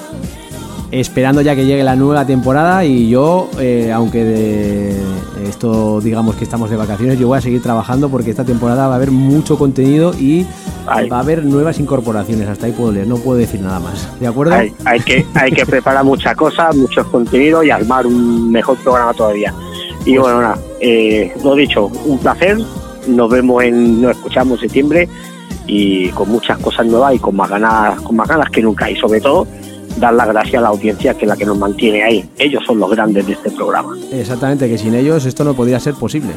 [0.90, 4.96] esperando ya que llegue la nueva temporada y yo, eh, aunque de
[5.46, 8.94] esto digamos que estamos de vacaciones, yo voy a seguir trabajando porque esta temporada va
[8.94, 10.46] a haber mucho contenido y
[10.86, 11.08] Ay.
[11.08, 12.48] va a haber nuevas incorporaciones.
[12.48, 14.08] Hasta ahí puedo leer, no puedo decir nada más.
[14.20, 14.54] ¿De acuerdo?
[14.54, 19.12] Hay, hay que, hay que preparar muchas cosas, muchos contenidos y armar un mejor programa
[19.12, 19.52] todavía.
[20.06, 22.56] Y Pues bueno, nada, eh, lo dicho, un placer.
[23.08, 25.08] Nos vemos en, nos escuchamos en septiembre
[25.66, 28.90] y con muchas cosas nuevas y con más ganas, con más ganas que nunca.
[28.90, 29.46] Y sobre todo,
[29.98, 32.28] dar las gracias a la audiencia que es la que nos mantiene ahí.
[32.38, 33.96] Ellos son los grandes de este programa.
[34.12, 36.30] Exactamente, que sin ellos esto no podría ser posible.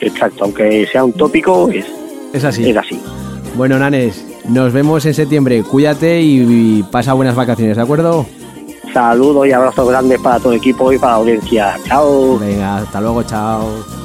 [0.00, 1.86] Exacto, aunque sea un tópico, es,
[2.32, 2.68] Es así.
[2.68, 3.00] Es así.
[3.56, 5.62] Bueno, Nanes, nos vemos en septiembre.
[5.62, 8.26] Cuídate y, y pasa buenas vacaciones, ¿de acuerdo?
[8.92, 11.78] Saludos y abrazos grandes para todo el equipo y para la audiencia.
[11.86, 12.38] Chao.
[12.38, 14.01] Venga, hasta luego, chao.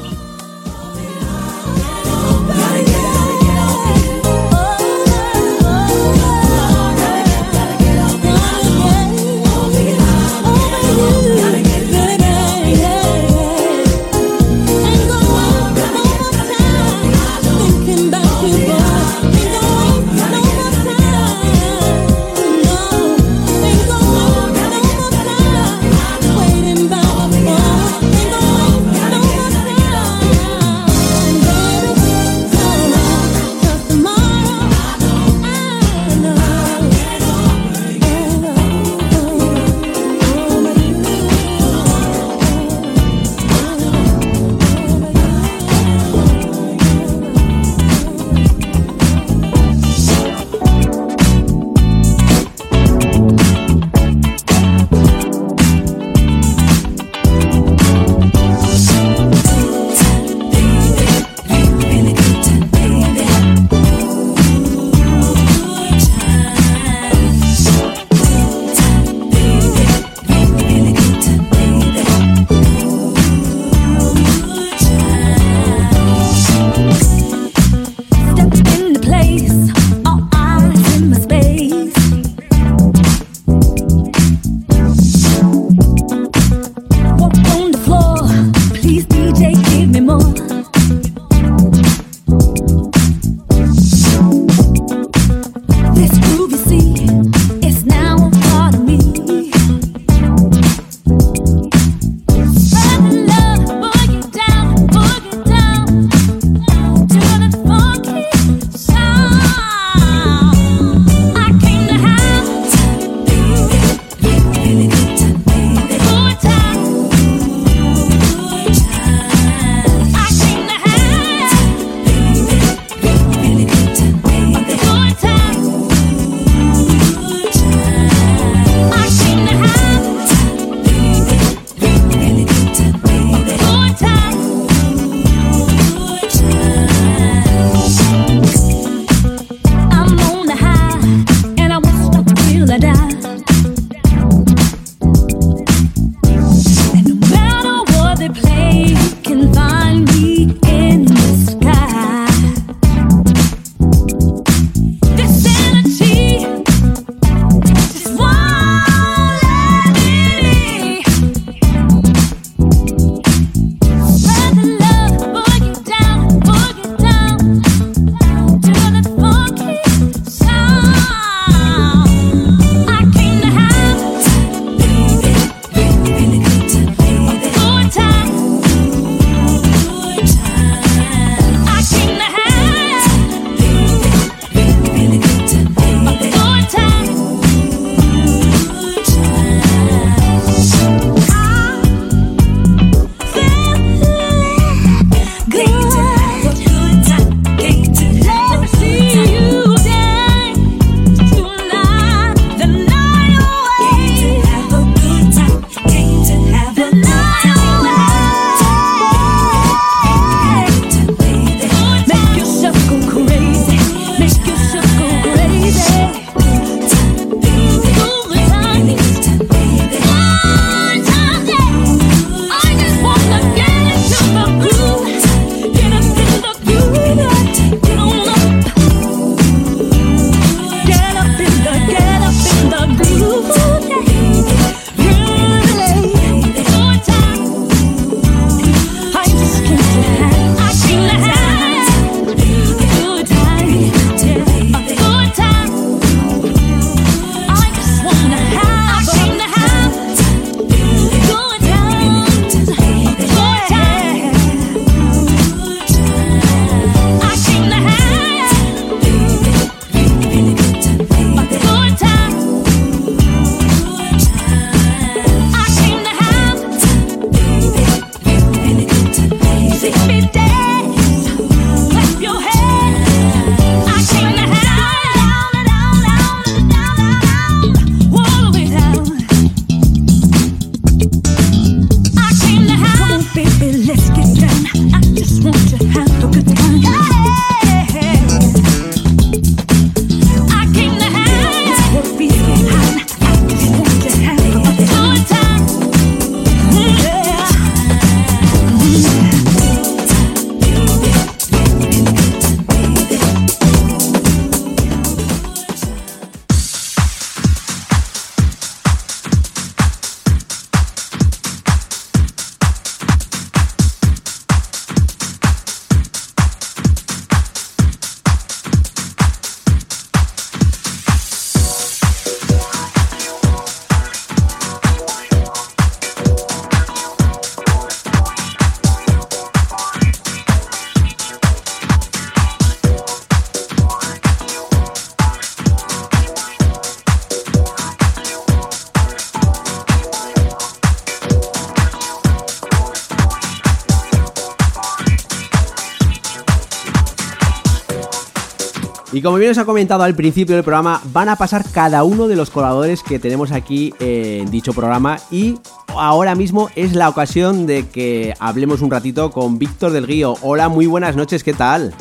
[349.17, 352.27] Y como bien os ha comentado al principio del programa, van a pasar cada uno
[352.27, 357.65] de los colaboradores que tenemos aquí en dicho programa y ahora mismo es la ocasión
[357.65, 360.35] de que hablemos un ratito con Víctor del Guío.
[360.43, 361.95] Hola, muy buenas noches, ¿qué tal?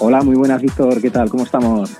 [0.00, 1.30] Hola, muy buenas, Víctor, ¿qué tal?
[1.30, 1.92] ¿Cómo estamos?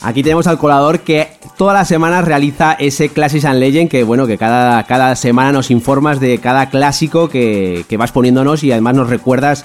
[0.00, 1.26] Aquí tenemos al colador que
[1.56, 5.72] todas las semanas realiza ese Classics and Legend que bueno, que cada, cada semana nos
[5.72, 9.64] informas de cada clásico que, que vas poniéndonos y además nos recuerdas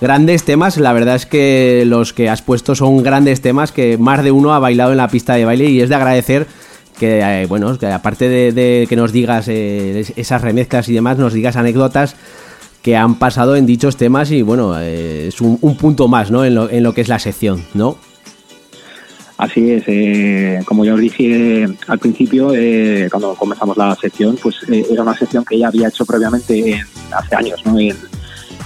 [0.00, 0.76] grandes temas.
[0.78, 4.52] La verdad es que los que has puesto son grandes temas que más de uno
[4.54, 6.46] ha bailado en la pista de baile y es de agradecer
[6.98, 11.16] que, eh, bueno, que aparte de, de que nos digas eh, esas remezclas y demás,
[11.18, 12.16] nos digas anécdotas
[12.82, 16.44] que han pasado en dichos temas y bueno, eh, es un, un punto más, ¿no?
[16.44, 17.96] En lo, en lo que es la sección, ¿no?
[19.36, 24.56] Así es, eh, como ya os dije al principio, eh, cuando comenzamos la sección, pues
[24.68, 26.84] eh, era una sección que ya había hecho previamente en-
[27.16, 27.78] hace años, ¿no?
[27.78, 27.96] En,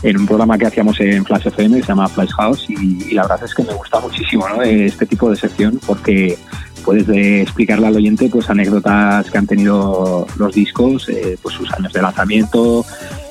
[0.03, 3.45] en un programa que hacíamos en Flash FM, se llama Flash House, y, la verdad
[3.45, 4.63] es que me gusta muchísimo ¿no?
[4.63, 6.37] este tipo de sección porque
[6.85, 11.73] puedes eh, explicarle al oyente pues anécdotas que han tenido los discos, eh, pues sus
[11.75, 12.85] años de lanzamiento,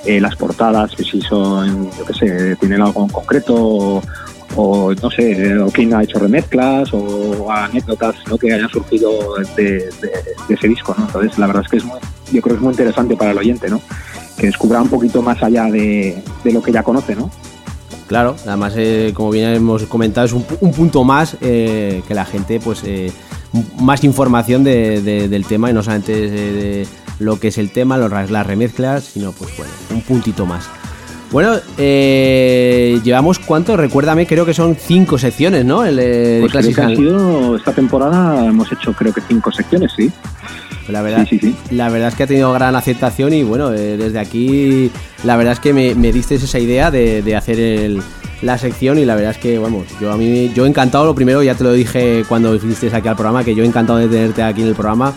[0.05, 4.01] eh, las portadas, que si son, yo qué sé, tienen algo en concreto, o,
[4.55, 8.37] o, no sé, o quién ha hecho remezclas, o anécdotas ¿no?
[8.37, 9.11] que hayan surgido
[9.57, 9.89] de, de-
[10.47, 11.05] de ese disco, ¿no?
[11.05, 11.99] Entonces, la verdad es que es muy,
[12.31, 13.81] yo creo que es muy interesante para el oyente, ¿no?
[14.37, 17.29] Que descubra un poquito más allá de, de lo que ya conoce, ¿no?
[18.07, 22.25] Claro, además, eh, como bien hemos comentado, es un, un punto más eh, que la
[22.25, 23.11] gente, pues, eh,
[23.79, 26.87] más información de- de- del tema y no solamente de, de
[27.19, 30.65] lo que es el tema, los, las remezclas, sino, pues, bueno, un puntito más.
[31.31, 35.85] Bueno, eh, llevamos cuánto, recuérdame, creo que son cinco secciones, ¿no?
[35.85, 39.13] El, eh, de Pues creo Classic que han and- sido, esta temporada hemos hecho creo
[39.13, 40.11] que cinco secciones, sí.
[40.89, 43.97] La verdad, Sí, sí, la verdad es que ha tenido gran aceptación y bueno, eh,
[43.97, 44.91] desde aquí
[45.23, 48.01] la verdad es que me, me diste esa idea de, de hacer el-
[48.41, 51.43] la sección y la verdad es que vamos, yo a mí yo encantado lo primero,
[51.43, 54.61] ya te lo dije cuando viniste aquí al programa, que yo encantado de tenerte aquí
[54.63, 55.13] en el programa.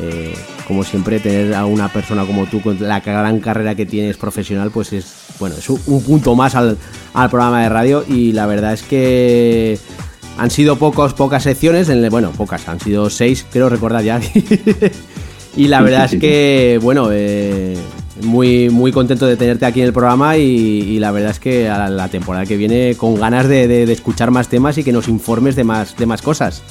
[0.00, 0.34] eh,
[0.68, 4.70] como siempre, tener a una persona como tú con la gran carrera que tienes profesional,
[4.72, 5.06] pues es
[5.38, 6.76] bueno, es un, un punto más al,
[7.14, 9.78] al programa de radio y la verdad es que
[10.38, 14.20] han sido pocos, pocas secciones, en el- bueno, pocas, han sido seis, creo recordar ya.
[15.56, 17.76] y la verdad es que, bueno, eh,
[18.22, 21.68] muy, muy contento de tenerte aquí en el programa y, y la verdad es que
[21.68, 24.92] a la temporada que viene con ganas de, de- de escuchar más temas y que
[24.92, 26.62] nos informes de más, de más cosas.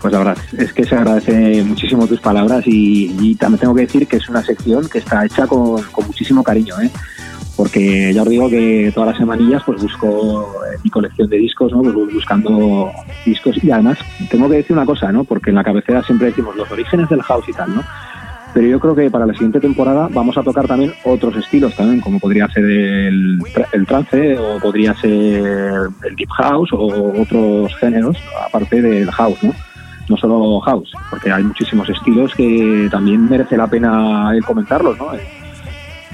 [0.00, 3.80] Pues la verdad es que se agradece muchísimo tus palabras y, y también tengo que
[3.82, 6.90] decir que es una sección que está hecha con, con muchísimo cariño, ¿eh?
[7.56, 11.72] Porque ya os digo que todas las semanillas pues busco eh, mi colección de discos,
[11.72, 11.82] ¿no?
[11.82, 12.90] Pues buscando
[13.24, 13.98] discos y además
[14.30, 15.24] tengo que decir una cosa, ¿no?
[15.24, 17.82] porque en la cabecera siempre decimos los orígenes del house y tal, ¿no?
[18.52, 22.00] Pero yo creo que para la siguiente temporada vamos a tocar también otros estilos también,
[22.00, 23.38] como podría ser el,
[23.72, 28.16] el trance o podría ser el deep house o otros géneros
[28.46, 29.52] aparte del house, ¿no?
[30.08, 35.14] No solo house, porque hay muchísimos estilos que también merece la pena comentarlos, ¿no?
[35.14, 35.20] Eh,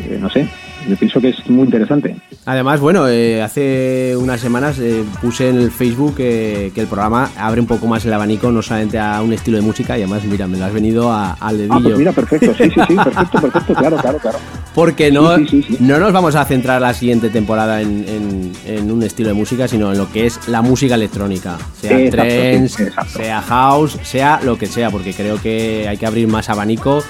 [0.01, 0.49] eh, no sé,
[0.89, 2.17] yo pienso que es muy interesante.
[2.47, 7.31] Además, bueno, eh, hace unas semanas eh, puse en el Facebook eh, que el programa
[7.37, 10.25] abre un poco más el abanico, no solamente a un estilo de música, y además,
[10.25, 11.75] mira, me lo has venido a- al dedillo.
[11.77, 14.39] Ah, pues mira, perfecto, sí, sí, sí, perfecto, perfecto, claro, claro, claro.
[14.75, 15.85] Porque no, Sí, sí, sí, sí.
[15.85, 19.69] no nos vamos a centrar la siguiente temporada en, en- en un estilo de música,
[19.69, 21.59] sino en lo que es la música electrónica.
[21.81, 26.27] Sea Exacto, trance, sea house, sea lo que sea, porque creo que hay que abrir
[26.29, 27.03] más abanico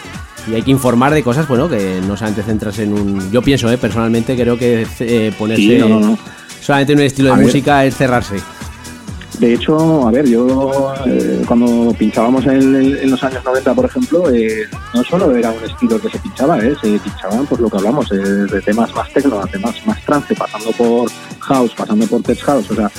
[0.51, 3.31] y hay que informar de cosas, bueno, que no solamente centrarse en un...
[3.31, 6.19] Yo pienso, eh, personalmente, creo que eh, ponerse Sí, no, no, no.
[6.61, 7.47] solamente en un estilo A de ver.
[7.47, 8.37] música es cerrarse.
[9.39, 14.31] De hecho, a ver, yo eh, cuando pinchábamos en, en los años 90, por ejemplo,
[14.31, 17.79] eh, no solo era un estilo que se pinchaba, eh, se pinchaban pues lo que
[17.79, 22.23] hablamos, eh, de temas más techno, a temas más trance, pasando por house, pasando por
[22.23, 22.91] tech house, o sea,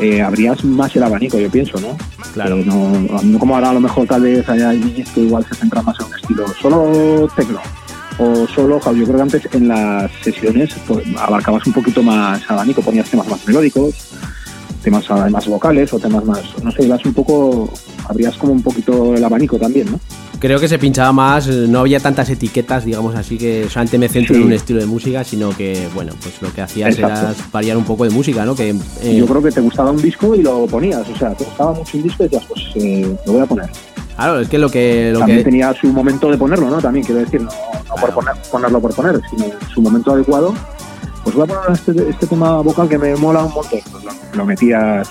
[0.00, 1.96] eh, abrías más el abanico, yo pienso, ¿no?
[2.32, 2.56] Claro.
[2.56, 5.54] Eh, no, no como ahora a lo mejor tal vez hay niños que igual se
[5.54, 7.60] centran más en un estilo solo techno
[8.18, 8.96] o solo house.
[8.98, 13.28] Yo creo que antes en las sesiones pues, abarcabas un poquito más abanico, ponías temas
[13.28, 13.94] más melódicos,
[14.82, 17.68] temas más vocales o temas más, no sé, ibas un poco,
[18.08, 20.00] abrías como un poquito el abanico también, ¿no?
[20.38, 24.08] Creo que se pinchaba más, eh, no había tantas etiquetas, digamos así, que solamente me
[24.08, 24.40] centro Sí.
[24.40, 27.18] en un estilo de música, sino que, bueno, pues lo que hacías Exacto.
[27.20, 28.54] era variar un poco de música, ¿no?
[28.54, 28.70] Que
[29.02, 31.72] eh, Yo creo que te gustaba un disco y lo ponías, o sea, te gustaba
[31.72, 33.68] mucho un disco y decías, pues eh, lo voy a poner.
[34.14, 35.10] Claro, es que lo que...
[35.12, 36.78] Lo También que tenía su momento de ponerlo, ¿no?
[36.78, 37.50] También quiero decir, no,
[37.88, 40.54] no por poner, ponerlo por poner, sino su momento adecuado.
[41.24, 43.80] Pues voy a poner este, este tema vocal que me mola un montón.
[43.90, 45.10] Pues lo, lo metías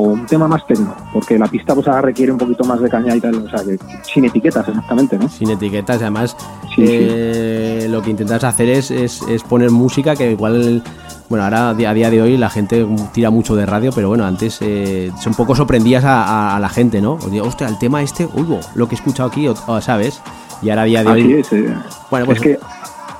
[0.00, 2.88] o un tema más tecno, porque la pista pues ahora requiere un poquito más de
[2.88, 5.28] caña y tal, o sea, que sin etiquetas exactamente, ¿no?
[5.28, 6.36] Sin etiquetas, además
[6.76, 10.84] Sí, eh, lo que intentas hacer es, es- es poner música que igual,
[11.28, 14.58] bueno, ahora a día de hoy la gente tira mucho de radio, pero bueno, antes
[14.60, 17.14] eh, un poco sorprendías a, a- a la gente, ¿no?
[17.14, 18.46] Os digo, hostia, el tema este, uy,
[18.76, 20.20] lo que he escuchado aquí, o- ¿sabes?
[20.62, 21.32] Y ahora a día de Así hoy...
[21.40, 21.52] es.
[21.52, 21.74] eh.
[22.08, 22.58] Bueno, pues- es que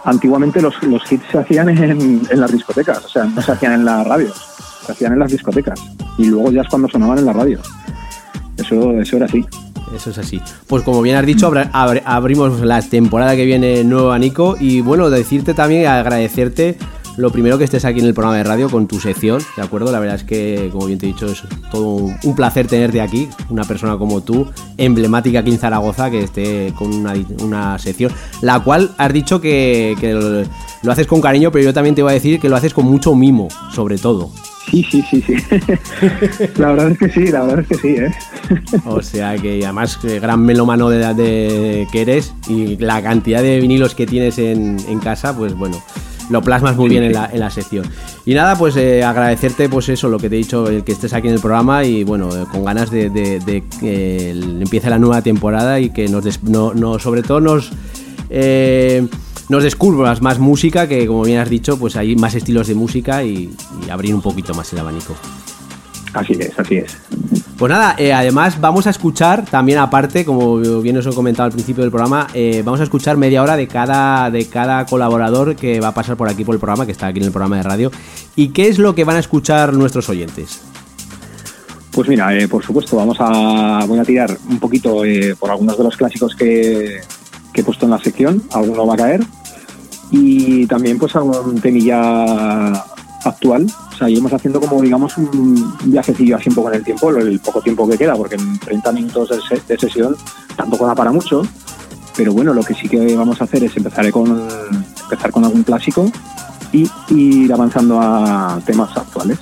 [0.09, 3.73] antiguamente los, los hits se hacían en, en las discotecas, o sea, no se hacían
[3.75, 4.35] en las radios,
[4.87, 5.79] se hacían en las discotecas.
[6.17, 7.61] Y luego ya es cuando sonaban en las radios.
[8.57, 9.45] Eso, eso era así.
[9.95, 10.41] Eso es así.
[10.67, 15.11] Pues como bien has dicho, abrimos la temporada que viene nuevo a Nico y bueno,
[15.11, 16.77] decirte también, agradecerte
[17.19, 19.91] lo primero que estés aquí en el programa de radio con tu sección, ¿de acuerdo?
[19.91, 23.29] La verdad es que, como bien te he dicho, es todo un, placer tenerte aquí,
[23.51, 24.47] una persona como tú,
[24.77, 29.97] emblemática aquí en Zaragoza, que esté con una, una sección, la cual has dicho que,
[30.01, 30.45] que lo,
[30.83, 32.85] lo haces con cariño, pero yo también te voy a decir que lo haces con
[32.85, 34.31] mucho mimo, sobre todo.
[34.71, 35.35] Sí, sí, sí, sí.
[36.57, 38.13] la verdad es que sí, la verdad es que sí, ¿eh?
[38.85, 43.59] O sea que además eh, gran melómano de, de que eres y la cantidad de
[43.61, 45.83] vinilos que tienes en, en casa, pues bueno,
[46.31, 47.85] lo plasmas muy bien en la, en la sección.
[48.27, 51.13] Y nada, pues eh, agradecerte pues eso, lo que te he dicho, el que estés
[51.15, 54.99] aquí en el programa y bueno, eh, con ganas de, de- de que empiece la
[54.99, 57.71] nueva temporada y que nos, des- no, no- sobre todo nos...
[58.31, 59.07] eh,
[59.49, 63.25] nos descubras más música, que como bien has dicho, pues hay más estilos de música
[63.25, 63.51] y,
[63.87, 65.15] y abrir un poquito más el abanico.
[66.13, 66.99] Así es, así es.
[67.59, 71.53] Pues nada, eh, además vamos a escuchar también aparte, como bien os he comentado al
[71.53, 75.81] principio del programa, eh, vamos a escuchar media hora de cada, de cada colaborador que
[75.81, 77.65] va a pasar por aquí por el programa, que está aquí en el programa de
[77.65, 77.91] radio.
[78.37, 80.61] ¿Y qué es lo que van a escuchar nuestros oyentes?
[81.91, 85.03] Pues mira, eh, por supuesto, vamos a voy a tirar un poquito
[85.41, 87.01] por algunos de los clásicos que,
[87.53, 89.25] que he puesto en la sección, alguno va a caer,
[90.13, 92.85] y también pues algún temilla
[93.25, 93.67] actual.
[93.93, 97.41] O sea, iremos haciendo como, digamos, un viajecillo así un poco en el tiempo, el
[97.41, 100.17] poco tiempo que queda, porque en 30 minutos de, se- de sesión
[100.57, 101.43] tampoco da para mucho.
[102.17, 104.49] Pero bueno, lo que sí que vamos a hacer es empezar con,
[105.05, 106.11] empezar con algún clásico
[106.73, 109.39] y ir avanzando a temas actuales.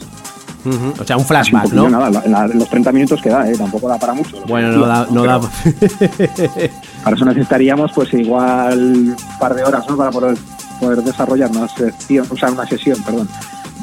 [1.00, 1.88] O sea, un flashback, ¿no?
[1.88, 3.56] nada, la- la- los 30 minutos que da, ¿eh?
[3.56, 4.36] tampoco da para mucho.
[4.48, 5.40] Bueno, no da, no da.
[5.40, 6.42] pero
[7.04, 9.96] Para eso necesitaríamos pues igual un par de horas ¿no?
[9.96, 10.36] para poder,
[10.80, 13.28] poder desarrollar una sección, o sea, una sesión, perdón,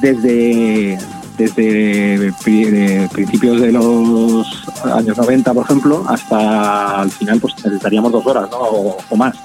[0.03, 0.99] desde
[1.37, 4.45] desde pri- de principios de los
[4.85, 8.57] años 90, por ejemplo, hasta al final pues necesitaríamos dos horas ¿no?
[8.59, 9.35] o, o más.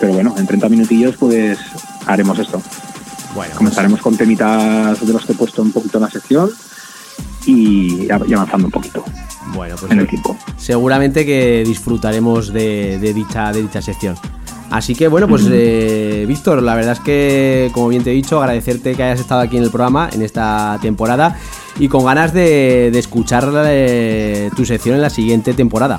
[0.00, 1.58] Pero bueno, en 30 minutillos pues
[2.06, 2.60] haremos esto.
[3.36, 6.50] Bueno, Comenzaremos con temitas de los que he puesto un poquito en la sección
[7.46, 9.04] y, y avanzando un poquito
[9.54, 10.36] bueno, pues en el tiempo.
[10.56, 14.16] seguramente que disfrutaremos de, de dicha, de dicha sección.
[14.70, 18.38] Así que bueno, pues eh, Víctor, la verdad es que, como bien te he dicho,
[18.40, 21.36] agradecerte que hayas estado aquí en el programa en esta temporada
[21.78, 25.98] y con ganas de, de escuchar eh, tu sección en la siguiente temporada.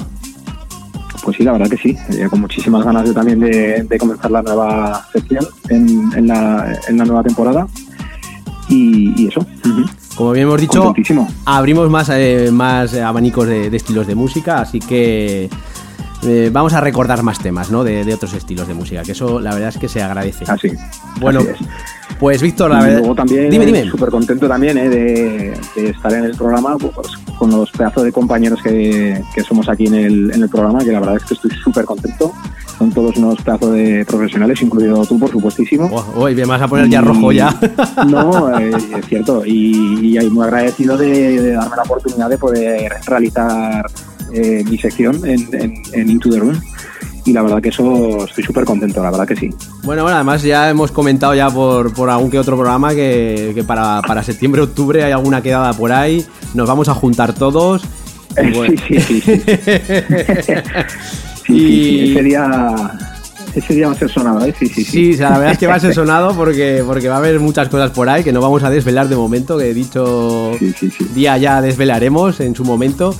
[1.23, 1.97] Pues sí, la verdad que sí.
[2.11, 6.79] Eh, con muchísimas ganas yo también de, de comenzar la nueva sección en, en la,
[6.87, 7.67] en la nueva temporada.
[8.69, 9.45] Y, y eso.
[10.15, 10.93] Como bien hemos dicho,
[11.45, 15.49] abrimos más, eh, más abanicos de, de estilos de música, así que
[16.23, 17.83] eh, vamos a recordar más temas ¿no?
[17.83, 20.45] de, de otros estilos de música, que eso la verdad es que se agradece.
[20.47, 20.69] Así.
[21.19, 22.17] Bueno, así es.
[22.19, 22.99] pues Víctor, la verdad...
[22.99, 23.89] luego también Dime, dime.
[23.89, 27.07] súper contento también eh, de, de estar en el programa pues,
[27.37, 30.91] con los pedazos de compañeros que, que somos aquí en el, en el programa, que
[30.91, 32.31] la verdad es que estoy súper contento.
[32.77, 35.87] Son todos unos pedazos de profesionales, incluido tú, por supuestísimo.
[35.91, 37.55] Oh, uy, me vas a poner ya rojo ya.
[38.07, 39.43] No, eh, es cierto.
[39.45, 43.85] Y, y muy agradecido de, de darme la oportunidad de poder realizar
[44.33, 46.61] eh, mi sección en, en, en Into the Room.
[47.23, 49.49] Y la verdad que eso estoy súper contento, la verdad que sí.
[49.83, 53.63] Bueno, bueno, además ya hemos comentado ya por, por algún que otro programa que, que
[53.63, 56.25] para, para septiembre, octubre hay alguna quedada por ahí.
[56.55, 57.83] Nos vamos a juntar todos.
[58.41, 58.81] Y bueno.
[58.87, 59.41] Sí, sí, sí.
[60.41, 60.53] sí.
[61.45, 62.91] Sí, Ese día,
[63.55, 64.53] ese día va a ser sonado, ¿eh?
[64.57, 64.91] Sí, sí, sí.
[64.91, 67.17] Sí, o sea, la verdad es que va a ser sonado porque, porque va a
[67.17, 70.51] haber muchas cosas por ahí que no vamos a desvelar de momento, que he dicho
[71.13, 73.15] día ya desvelaremos en su momento.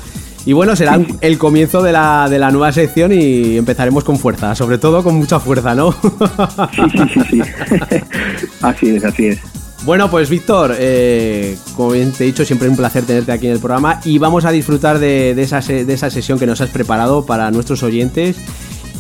[0.46, 4.56] Y bueno, será el comienzo de la, de la nueva sección y empezaremos con fuerza,
[4.56, 5.92] sobre todo con mucha fuerza, ¿no?
[5.92, 7.42] Sí, sí, sí, sí.
[8.62, 9.39] así es, así es.
[9.84, 13.48] Bueno, pues Víctor, eh, como bien te he dicho, siempre es un placer tenerte aquí
[13.48, 16.62] en el programa y vamos a disfrutar de, de esa, de esa sesión que nos
[16.62, 18.38] has preparado para nuestros oyentes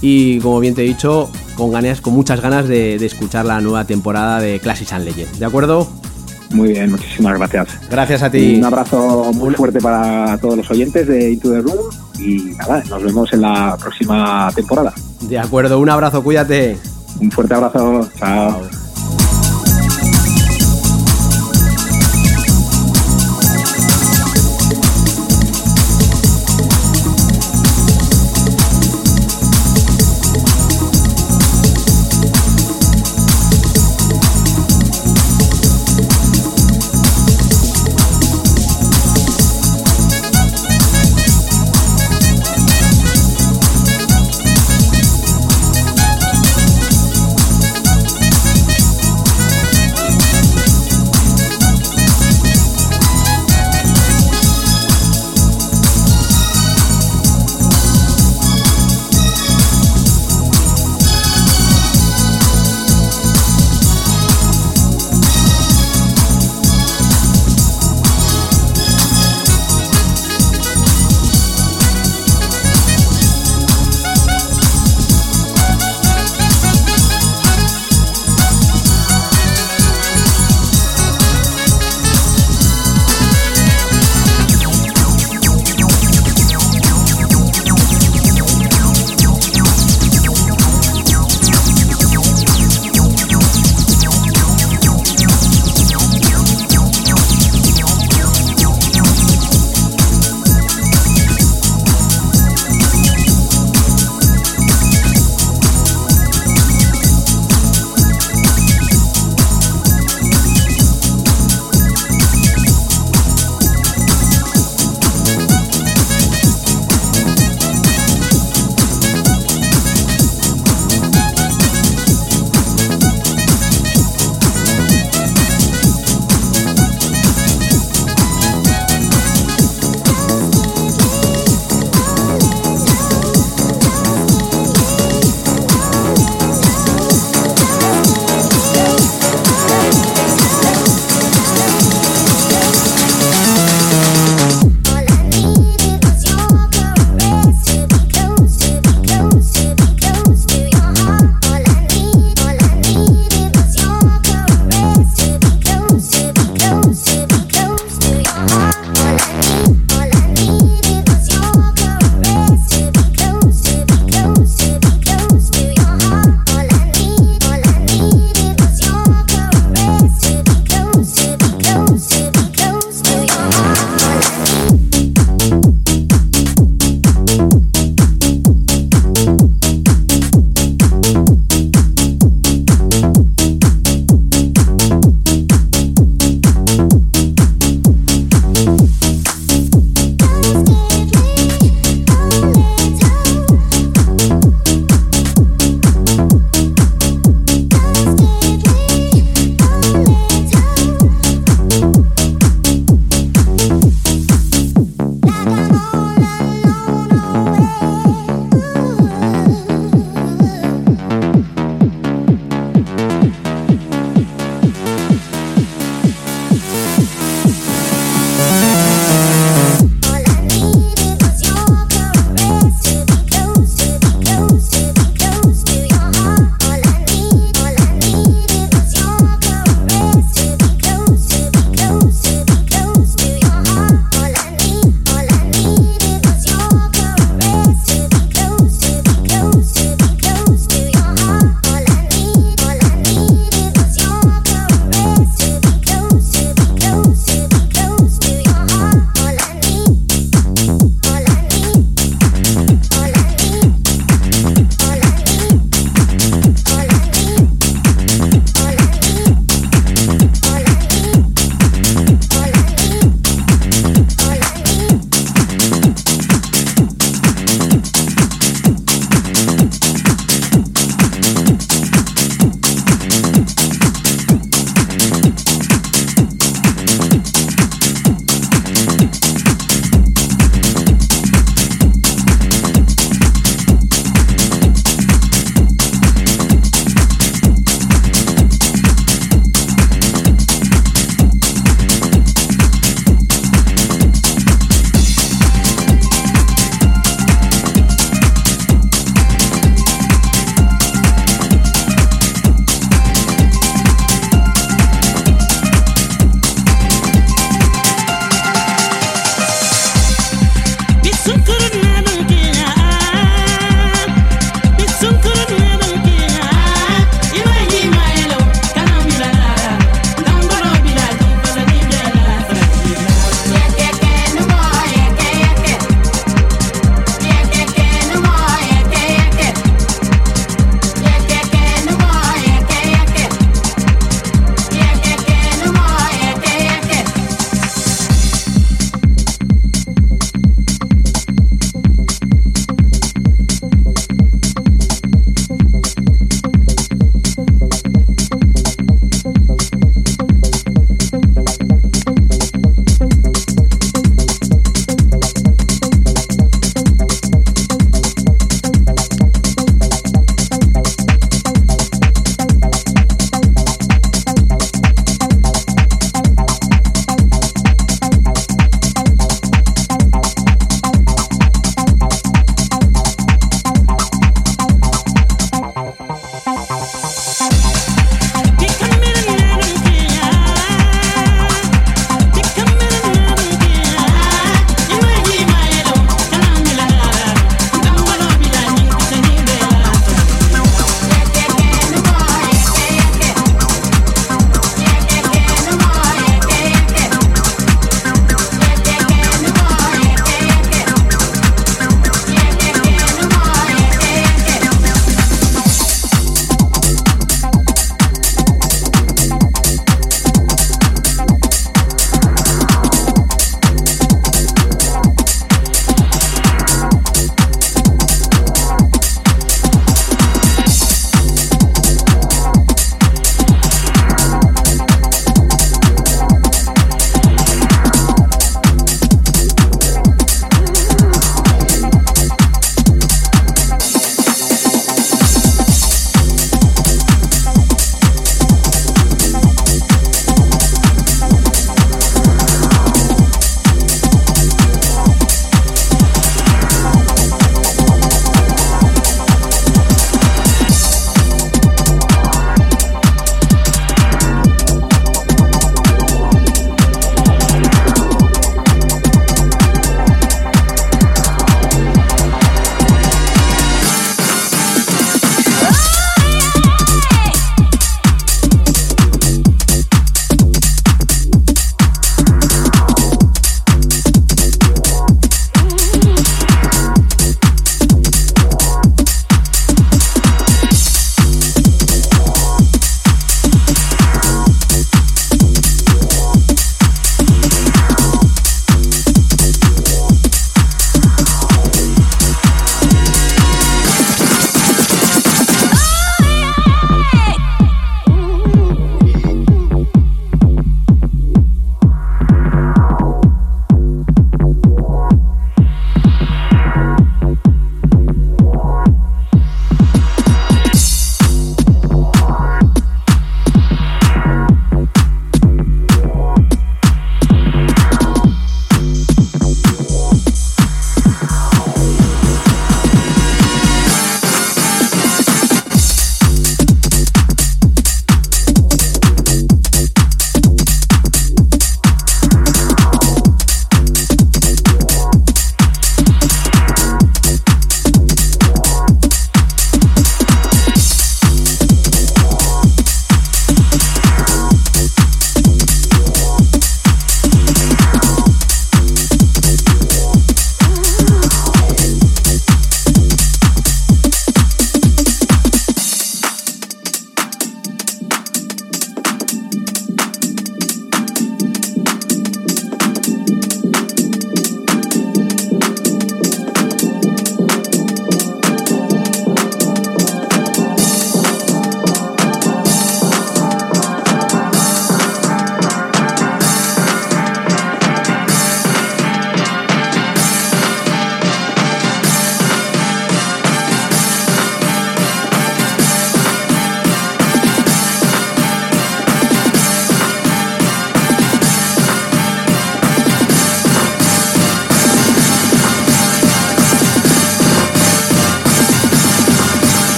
[0.00, 3.60] y como bien te he dicho, con ganas, con muchas ganas de, de escuchar la
[3.60, 5.86] nueva temporada de Classics and Legends, ¿de acuerdo?
[6.50, 7.68] Muy bien, muchísimas gracias.
[7.88, 8.56] Gracias a ti.
[8.58, 13.02] Un abrazo muy fuerte para todos los oyentes de Into the Room y nada, nos
[13.02, 14.92] vemos en la próxima temporada.
[15.20, 16.76] De acuerdo, un abrazo, cuídate.
[17.20, 18.79] Un fuerte abrazo, chao.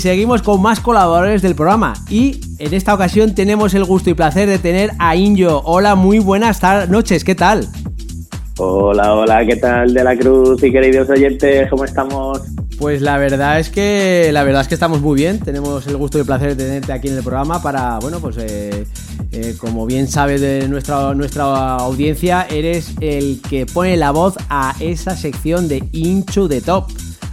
[0.00, 1.94] Seguimos con más colaboradores del programa.
[2.08, 5.62] Y en esta ocasión tenemos el gusto y placer de tener a Inyo.
[5.64, 7.68] Hola, muy buenas noches, ¿qué tal?
[8.58, 11.70] Hola, hola, ¿qué tal de la Cruz y queridos oyentes?
[11.70, 12.42] ¿Cómo estamos?
[12.78, 15.40] Pues la verdad es que la verdad es que estamos muy bien.
[15.40, 18.36] Tenemos el gusto y el placer de tenerte aquí en el programa para, bueno, pues
[18.38, 18.86] eh,
[19.32, 24.74] eh, como bien sabes de nuestra nuestra audiencia, eres el que pone la voz a
[24.80, 26.90] esa sección de Into the Top,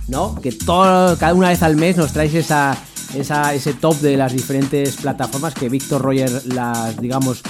[0.08, 0.36] ¿no?
[0.42, 2.78] Que todo, cada una vez al mes nos traes esa,
[3.16, 7.42] esa ese top de las diferentes plataformas que Víctor Roger las, digamos,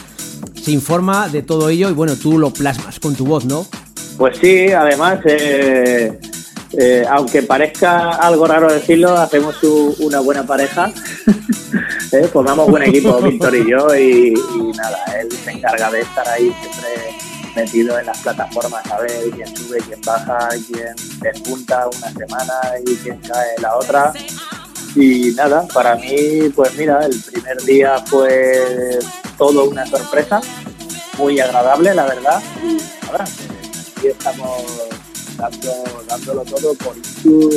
[0.61, 3.65] se informa de todo ello y bueno, tú lo plasmas con tu voz, ¿no?
[4.17, 5.19] Pues sí, además.
[5.25, 6.19] Eh
[6.73, 9.55] eh, aunque parezca algo raro decirlo, hacemos
[9.99, 10.91] una buena pareja.
[12.11, 12.29] ¿Eh?
[12.31, 14.33] Formamos buen equipo, Víctor y yo, y,
[14.77, 17.26] nada, él se encarga de estar ahí siempre
[17.57, 22.53] metido en las plataformas, a ver quién sube, quién baja, quién despunta una semana
[22.85, 24.13] y quién cae la otra.
[24.95, 28.99] Y nada, para mí, pues mira, el primer día fue
[29.39, 30.39] todo una sorpresa,
[31.17, 32.41] muy agradable, la verdad.
[32.63, 32.77] Y
[33.07, 34.63] ahora, aquí estamos
[36.07, 37.49] dándolo todo por Into,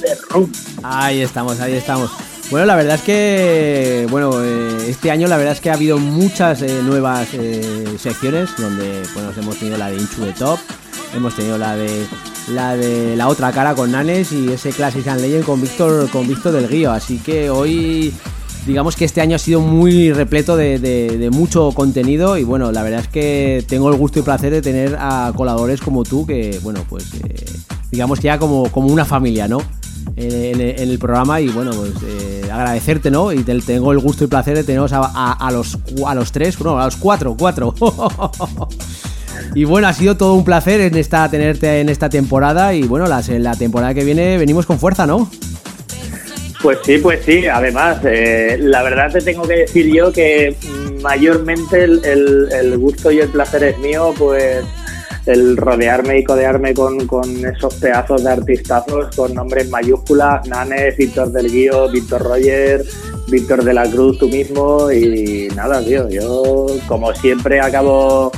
[0.00, 0.52] the Room.
[0.84, 2.10] Ahí estamos, ahí estamos.
[2.50, 5.98] Bueno, la verdad es que, bueno, eh, este año la verdad es que ha habido
[5.98, 10.58] muchas eh, nuevas eh, secciones donde, bueno, hemos tenido la de Into the Top,
[11.14, 12.06] hemos tenido la de
[12.50, 16.26] la de la otra cara con Nanes y ese Classic and Legend con Víctor con
[16.26, 18.14] Víctor del Guío, así que hoy
[18.66, 23.00] digamos que este año ha sido muy repleto de, mucho contenido y bueno, la verdad
[23.00, 26.82] es que tengo el gusto y placer de tener a coladores como tú que, bueno,
[26.88, 27.10] pues
[27.90, 29.60] digamos que ya como, como una familia, ¿no?
[30.16, 33.32] En, el programa y bueno, pues eh, agradecerte, ¿no?
[33.32, 36.86] Y tengo el gusto y placer de teneros a, los, a los tres, no, a
[36.86, 37.74] los cuatro, cuatro.
[39.54, 43.06] Y bueno, ha sido todo un placer en esta, tenerte en esta temporada y bueno,
[43.06, 45.30] la, la temporada que viene venimos con fuerza, ¿no?
[46.62, 47.46] Pues sí, pues sí.
[47.46, 50.56] Además, eh, la verdad te tengo que decir yo que
[51.02, 54.64] mayormente el, gusto y el placer es mío, pues
[55.28, 56.98] el rodearme y codearme con,
[57.44, 62.84] esos pedazos de artistazos con nombres mayúsculas, Nanes, Víctor del Guío, Víctor Roger,
[63.28, 68.32] Víctor de la Cruz, tú mismo y nada, tío, yo como siempre acabo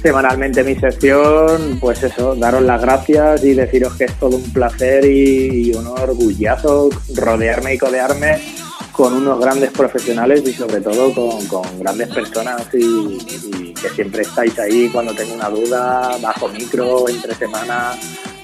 [0.00, 5.04] semanalmente mi sección, pues eso, daros las gracias y deciros que es todo un placer
[5.04, 8.40] y, un orgullazo rodearme y codearme
[8.92, 11.12] con unos grandes profesionales y sobre todo
[11.48, 17.34] con, grandes personas y, que siempre estáis ahí cuando tengo una duda, bajo micro, entre
[17.34, 17.98] semanas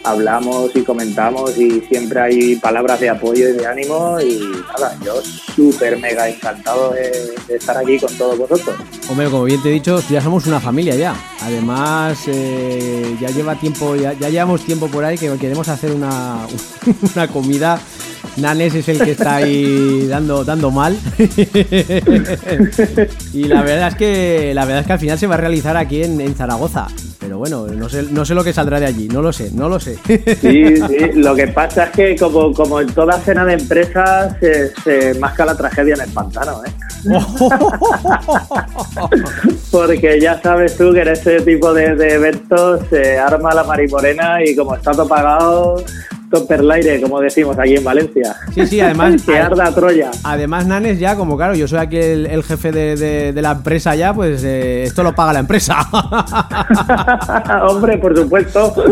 [0.07, 4.39] hablamos y comentamos y siempre hay palabras de apoyo y de ánimo y
[4.69, 8.77] nada, yo súper mega encantado de, estar aquí con todos vosotros.
[9.09, 11.17] Hombre, como bien te he dicho, ya somos una familia ya.
[11.43, 16.47] Además, eh, ya lleva tiempo, ya, llevamos tiempo por ahí que queremos hacer una,
[17.15, 17.81] una comida.
[18.37, 20.97] Nanes es el que está ahí dando, dando mal.
[23.33, 25.77] y la verdad es que la verdad es que al final se va a realizar
[25.77, 26.87] aquí en, en Zaragoza.
[27.27, 29.69] Pero bueno, no sé, no sé lo que saldrá de allí, no lo sé, no
[29.69, 29.99] lo sé.
[30.07, 34.73] Sí, sí, lo que pasa es que como, como en toda cena de empresas se,
[34.77, 36.71] se masca la tragedia en el pantano, ¿eh?
[39.73, 44.55] Porque ya sabes tú que en ese tipo de, eventos se arma la marimorena y
[44.55, 45.83] como está todo pagado,
[46.73, 48.37] aire, como decimos aquí en Valencia.
[48.55, 49.23] Sí, sí, además.
[49.27, 50.11] que arda Troya.
[50.25, 54.43] Además, Nanes, ya, como claro, yo soy aquí el, jefe de, la empresa ya, pues
[54.45, 55.79] eh, esto lo paga la empresa.
[57.69, 58.75] Hombre, por supuesto.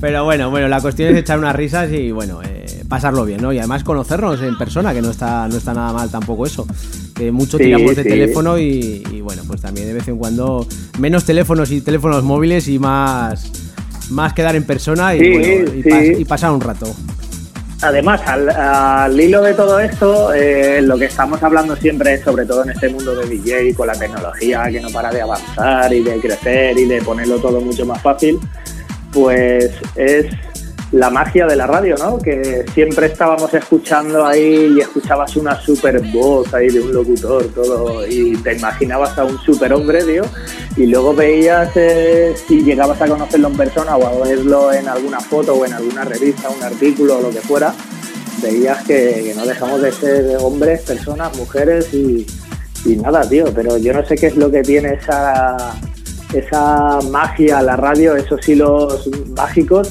[0.00, 3.52] Pero bueno, bueno, la cuestión es echar unas risas y bueno, eh, pasarlo bien, ¿no?
[3.52, 6.66] Y además conocernos en persona, que no está, no está nada mal tampoco eso.
[7.14, 10.66] Que mucho tiramos de teléfono y, bueno, pues también de vez en cuando
[10.98, 13.50] menos teléfonos y teléfonos móviles y más
[14.10, 16.86] más quedar en persona y, pasar un rato.
[17.80, 22.64] Además, al, hilo de todo esto, eh, lo que estamos hablando siempre es, sobre todo
[22.64, 26.18] en este mundo de DJ, con la tecnología que no para de avanzar y de
[26.18, 28.38] crecer y de ponerlo todo mucho más fácil,
[29.12, 30.26] pues es
[30.92, 32.18] la magia de la radio, ¿no?
[32.18, 38.06] Que siempre estábamos escuchando ahí y escuchabas una super voz ahí de un locutor, todo,
[38.06, 40.22] y te imaginabas a un super hombre, tío,
[40.76, 45.20] y luego veías eh, si llegabas a conocerlo en persona o a verlo en alguna
[45.20, 47.74] foto o en alguna revista, un artículo o lo que fuera,
[48.42, 52.26] veías que, no dejamos de ser hombres, personas, mujeres y,
[53.02, 55.74] nada, tío, pero yo no sé qué es lo que tiene esa
[56.32, 59.90] esa magia, la radio, esos hilos mágicos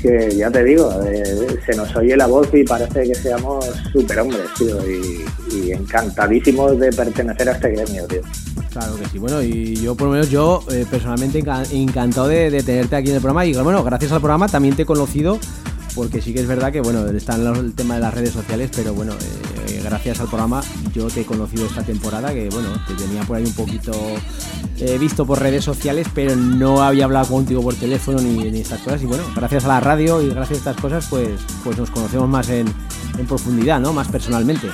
[0.00, 4.46] que ya te digo, eh, se nos oye la voz y parece que seamos superhombres,
[4.58, 8.22] tío, y, encantadísimos de pertenecer a este gremio, tío.
[8.70, 11.42] Claro que sí, bueno, y yo por lo menos yo eh, personalmente
[11.72, 14.86] encantado de, tenerte aquí en el programa y bueno, gracias al programa también te he
[14.86, 15.38] conocido
[15.94, 18.70] porque sí que es verdad que, bueno, está en el tema de las redes sociales,
[18.74, 19.59] pero bueno, eh,
[19.90, 20.62] gracias al programa
[20.94, 23.92] yo te he conocido esta temporada, que bueno, te tenía por ahí un poquito
[24.78, 28.80] eh, visto por redes sociales, pero no había hablado contigo por teléfono ni, ni estas
[28.80, 31.90] cosas, y bueno, gracias a la radio y gracias a estas cosas, pues, pues nos
[31.90, 32.72] conocemos más en,
[33.18, 33.92] en profundidad, ¿no?
[33.92, 34.68] Más personalmente.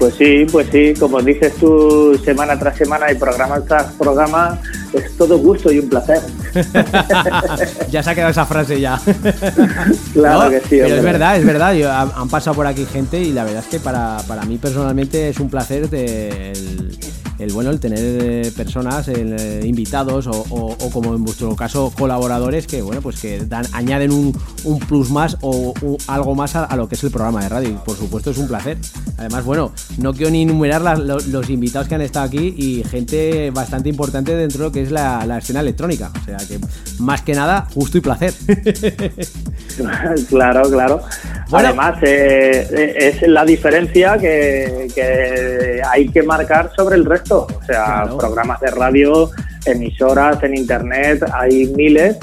[0.00, 4.58] Pues sí, pues sí, como dices tú semana tras semana y programa tras programa,
[4.94, 6.20] es todo gusto y un placer.
[7.90, 8.98] ya se ha quedado esa frase ya.
[10.14, 10.66] Claro No, que sí.
[10.70, 10.96] Pero hombre.
[10.98, 11.74] es verdad, es verdad.
[11.74, 14.56] Yo- han, han pasado por aquí gente y la verdad es que para, para mí
[14.56, 16.98] personalmente es un placer de- el,
[17.40, 21.54] el, bueno el tener eh, personas, el, eh, invitados o, o- o como en vuestro
[21.56, 26.34] caso colaboradores que bueno pues que dan, añaden un, un plus más o un- algo
[26.34, 27.68] más a, a lo que es el programa de radio.
[27.70, 28.76] Y por supuesto es un placer.
[29.18, 33.50] Además, bueno, no quiero ni enumerar las- los invitados que han estado aquí y gente
[33.50, 36.10] bastante importante dentro de lo que es la, la escena electrónica.
[36.20, 36.58] O sea que
[36.98, 38.32] más que nada, justo y placer.
[40.28, 41.02] claro, claro.
[41.48, 41.68] Bueno.
[41.68, 47.29] Además, eh, eh, es la diferencia que, que hay que marcar sobre el resto.
[47.38, 48.18] O sea, Claro.
[48.18, 49.30] programas de radio,
[49.66, 52.16] emisoras, en internet, hay miles.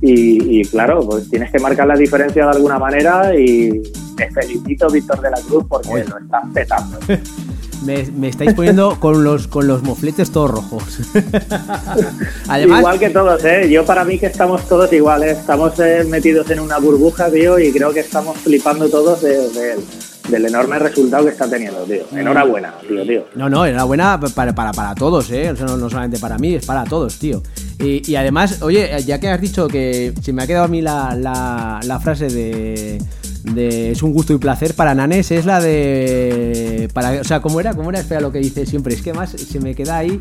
[0.00, 3.34] Y, y claro, pues tienes que marcar la diferencia de alguna manera.
[3.38, 3.82] Y
[4.16, 6.04] te felicito, Víctor de la Cruz, porque Oye.
[6.04, 6.98] lo estás petando.
[7.84, 11.00] Me, me estáis poniendo con los, con los mofletes todos rojos.
[12.48, 13.68] Además, Igual que todos, ¿eh?
[13.70, 15.38] Yo para mí que estamos todos iguales.
[15.38, 19.76] Estamos eh, metidos en una burbuja, tío, y creo que estamos flipando todos de- de-
[20.28, 22.02] del enorme resultado que está teniendo, tío.
[22.18, 23.24] Enhorabuena, tío, tío.
[23.34, 25.50] no, no, enhorabuena para, para, para todos, ¿eh?
[25.50, 27.42] O sea, no, no solamente para mí, es para todos, tío.
[27.78, 30.80] Y, y además, oye, ya que has dicho que se me ha quedado a mí
[30.80, 33.02] la, la, la frase de,
[33.52, 36.88] de es un gusto y placer para Nanes, es la de.
[36.94, 37.74] Para, o sea, ¿cómo era?
[37.74, 38.00] ¿Cómo era?
[38.00, 38.94] Espera lo que dice siempre.
[38.94, 40.20] Es que más se me queda ahí.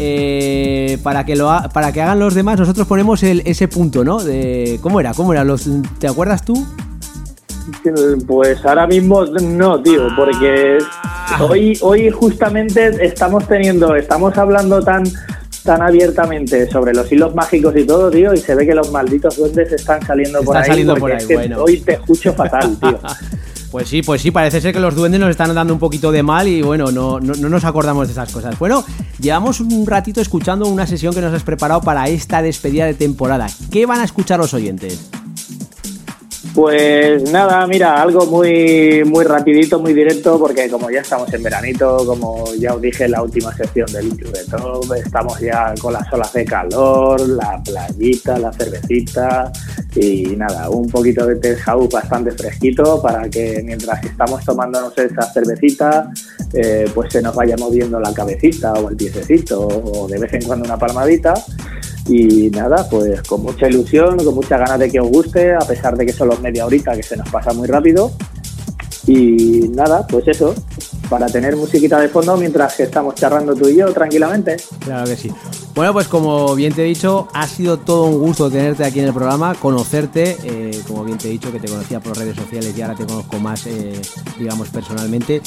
[0.00, 4.04] eh, para que lo ha- para que hagan los demás, nosotros ponemos el, ese punto,
[4.04, 4.22] ¿no?
[4.22, 5.12] De, ¿Cómo era?
[5.14, 5.44] ¿Cómo era?
[5.44, 5.68] Los,
[5.98, 6.66] ¿Te acuerdas tú?
[8.26, 10.78] Pues ahora mismo no, tío, porque
[11.40, 15.04] hoy, hoy justamente estamos teniendo, estamos hablando tan
[15.64, 19.36] tan abiertamente sobre los hilos mágicos y todo, tío, y se ve que los malditos
[19.36, 20.68] duendes están saliendo por Están ahí.
[20.68, 21.62] saliendo por ahí, es que bueno.
[21.62, 22.98] Hoy te escucho fatal, tío.
[23.70, 26.22] Pues sí, pues sí, parece ser que los duendes nos están dando un poquito de
[26.22, 28.58] mal y bueno, no, no, no nos acordamos de esas cosas.
[28.58, 28.82] Bueno,
[29.20, 33.46] llevamos un ratito escuchando una sesión que nos has preparado para esta despedida de temporada.
[33.70, 35.10] ¿Qué van a escuchar los oyentes?
[36.58, 42.04] Pues nada, mira, algo muy muy rapidito, muy directo, porque como ya estamos en veranito,
[42.04, 46.12] como ya os dije en la última sección del de Top, estamos ya con las
[46.12, 49.52] olas de calor, la playita, la cervecita
[49.94, 56.10] y nada, un poquito de house bastante fresquito para que mientras estamos tomándonos esa cervecita,
[56.52, 60.42] eh, pues se nos vaya moviendo la cabecita o el piececito o de vez en
[60.42, 61.34] cuando una palmadita.
[62.08, 65.96] Y nada, pues con mucha ilusión, con muchas ganas de que os guste, a pesar
[65.96, 68.10] de que solo es media horita, que se nos pasa muy rápido.
[69.06, 70.54] Y nada, pues eso,
[71.08, 74.56] para tener musiquita de fondo mientras que estamos charlando tú y yo tranquilamente.
[74.80, 75.30] Claro que sí.
[75.74, 79.06] Bueno, pues como bien te he dicho, ha sido todo un gusto tenerte aquí en
[79.06, 82.74] el programa, conocerte, eh, como bien te he dicho, que te conocía por redes sociales
[82.76, 83.92] y ahora te conozco más, eh,
[84.38, 85.40] digamos, personalmente.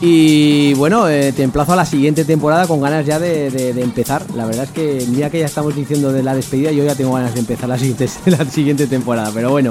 [0.00, 4.22] Y bueno, eh, te emplazo a la siguiente temporada con ganas ya de, de- empezar.
[4.34, 7.12] La verdad es que mira que ya estamos diciendo de la despedida, yo ya tengo
[7.14, 9.70] ganas de empezar la siguiente, la siguiente temporada, pero bueno.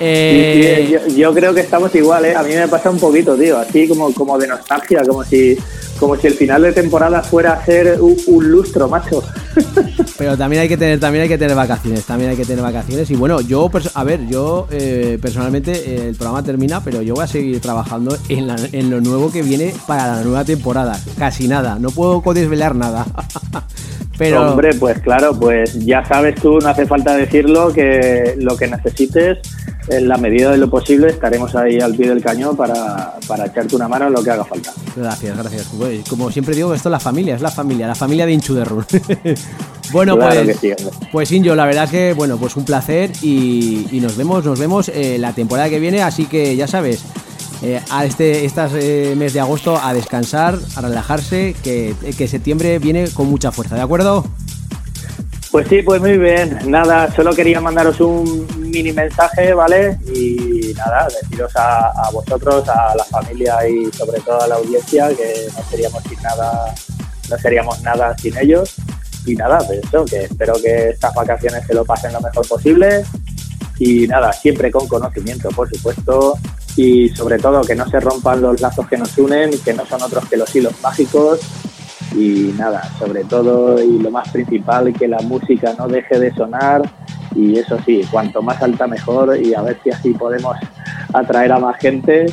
[0.00, 2.34] Eh, yo, yo creo que estamos igual, ¿eh?
[2.34, 5.56] A mí me pasa un poquito, tío, así como, como de nostalgia, como si,
[5.98, 9.22] como si el final de temporada fuera a ser un, un lustro, macho.
[10.18, 13.10] Pero también hay que tener, también hay que tener vacaciones, también hay que tener vacaciones.
[13.10, 17.24] Y bueno, yo, a ver, yo eh, personalmente eh, el programa termina, pero yo voy
[17.24, 20.98] a seguir trabajando en, la- en lo nuevo que viene para la nueva temporada.
[21.18, 23.06] Casi nada, no puedo desvelar nada.
[24.18, 28.68] pero Hombre, pues claro, pues ya sabes tú, no hace falta decirlo, que lo que
[28.68, 29.38] necesites,
[29.88, 33.76] en la medida de lo posible, estaremos ahí al pie del cañón para, para echarte
[33.76, 34.72] una mano en lo que haga falta.
[34.96, 35.68] gracias, gracias.
[35.76, 38.54] Pues, como siempre digo, esto es la familia, es la familia, la familia de Inchu
[38.54, 38.84] de Run.
[39.92, 40.72] bueno, Claro pues, sí,
[41.12, 44.58] pues Injo, la verdad es que, bueno, pues un placer y, y nos vemos, nos
[44.58, 47.04] vemos eh, la temporada que viene, así que ya sabes,
[47.62, 52.78] eh, a este estas, eh, mes de agosto a descansar, a relajarse, que, que septiembre
[52.78, 54.24] viene con mucha fuerza, ¿de acuerdo?
[55.54, 56.58] Pues sí, pues muy bien.
[56.66, 59.96] Nada, solo quería mandaros un mini mensaje, ¿vale?
[60.12, 65.46] Y nada, deciros a, vosotros, a la familia y sobre todo a la audiencia que
[65.56, 66.74] no seríamos sin nada,
[67.30, 68.74] no seríamos nada sin ellos.
[69.26, 73.04] Y nada, pues eso, que espero que estas vacaciones se lo pasen lo mejor posible.
[73.78, 76.36] Y nada, siempre con conocimiento, por supuesto.
[76.74, 80.02] Y sobre todo que no se rompan los lazos que nos unen, que no son
[80.02, 81.38] otros que los hilos mágicos
[82.14, 86.82] y nada, sobre todo y lo más principal, que la música no deje de sonar
[87.34, 90.56] y eso sí, cuanto más alta mejor y a ver si así podemos
[91.12, 92.26] atraer a más gente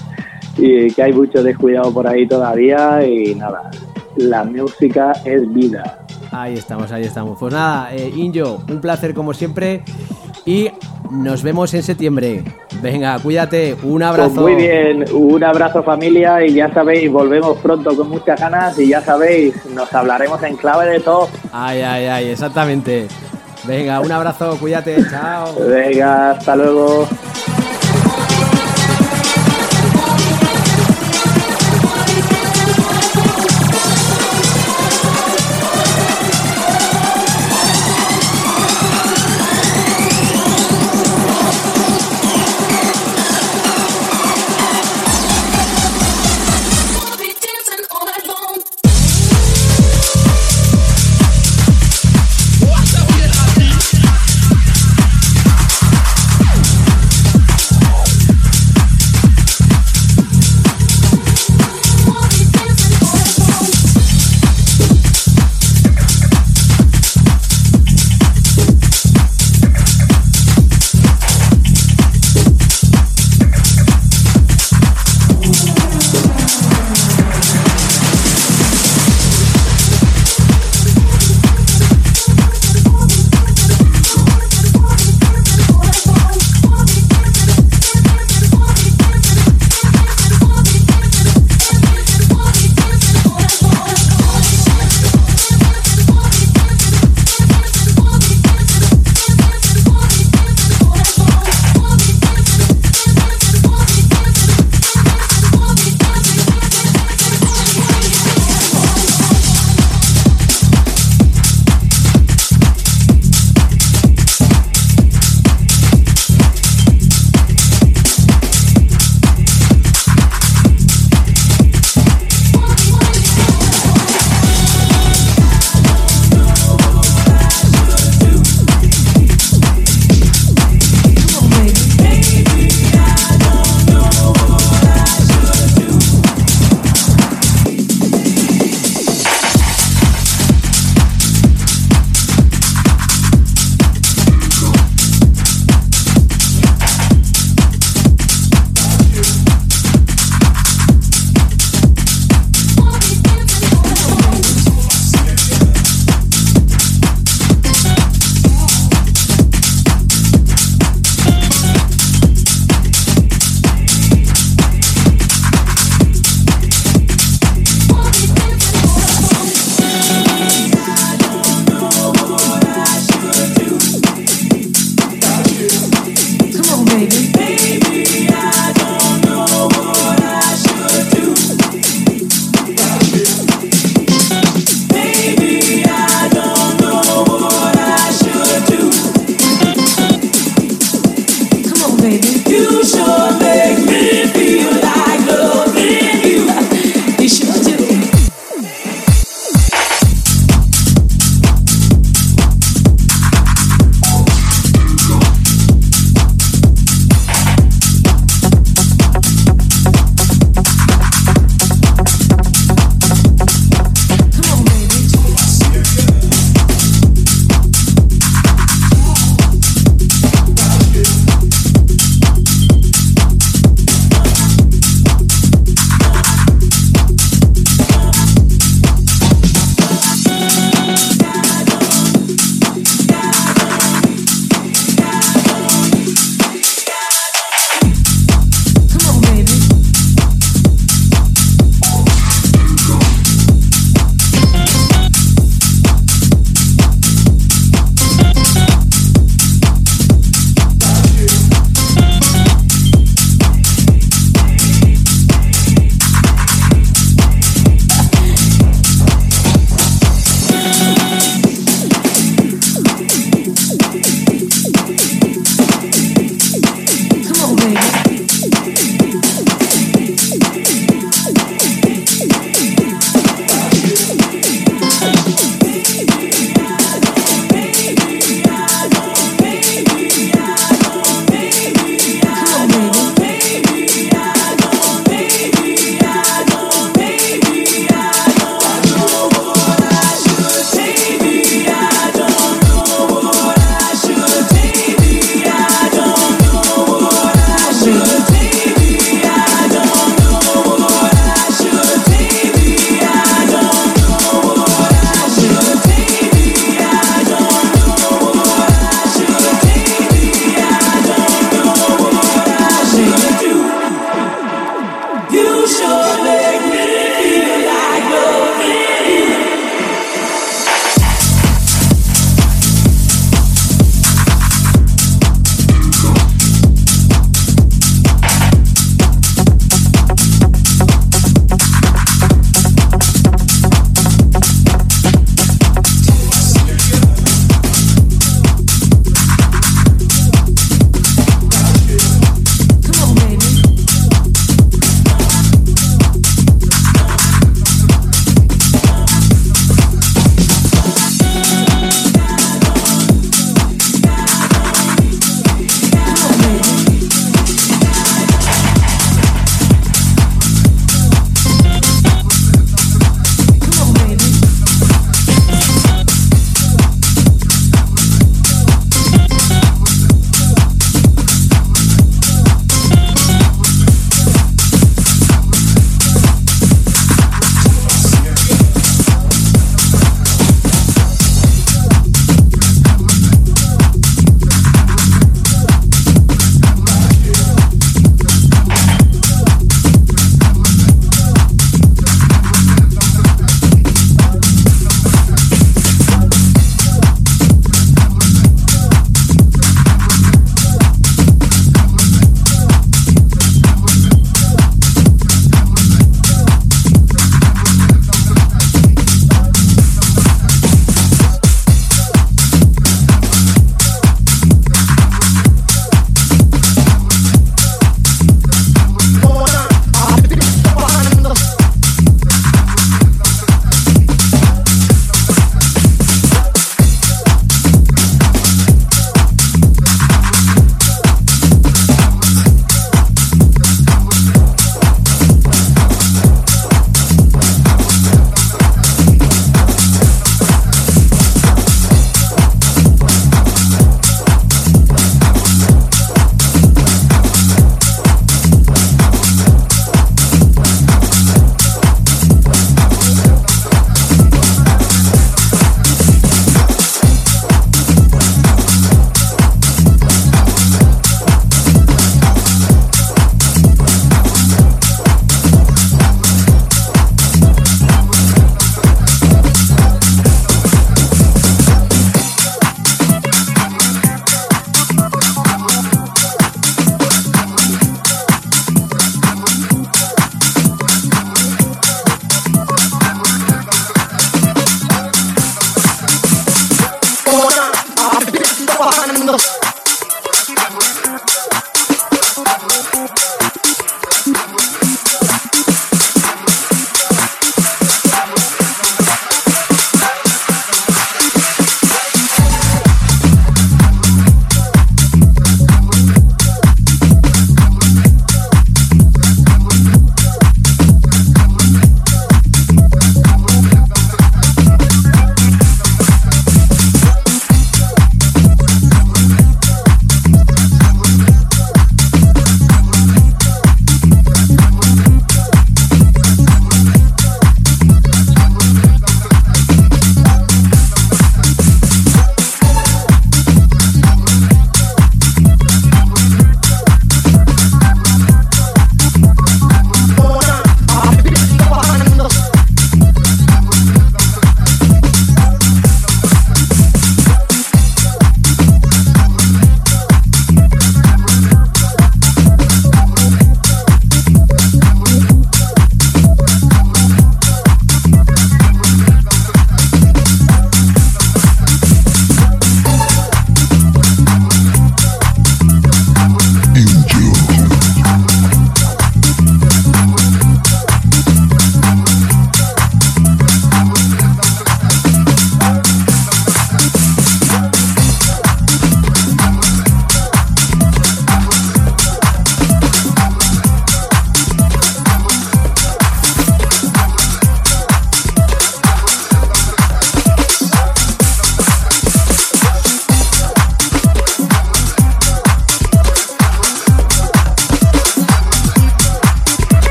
[0.58, 3.72] y que hay mucho descuidado por ahí todavía y nada,
[4.18, 6.00] la música es vida.
[6.32, 7.38] Ahí estamos, ahí estamos.
[7.38, 9.84] Pues nada, eh, Injo, un placer como siempre
[10.46, 10.72] y
[11.10, 12.44] nos vemos en septiembre.
[12.82, 14.42] Venga, cuídate, un abrazo.
[14.42, 18.88] Pues muy bien, un abrazo familia y ya sabéis, volvemos pronto con muchas ganas y
[18.88, 21.30] ya sabéis, nos hablaremos en clave de todo.
[21.52, 23.08] Ay, ay, ay, exactamente.
[23.66, 25.54] Venga, un abrazo, cuídate, chao.
[25.68, 27.08] Venga, hasta luego.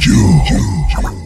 [0.00, 1.21] You.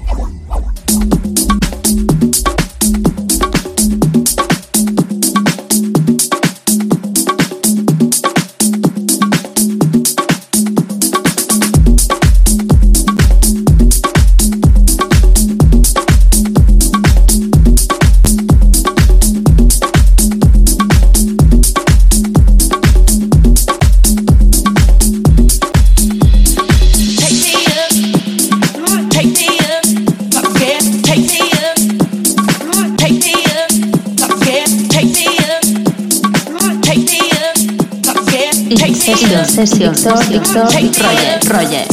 [40.56, 41.86] Roger, Roger.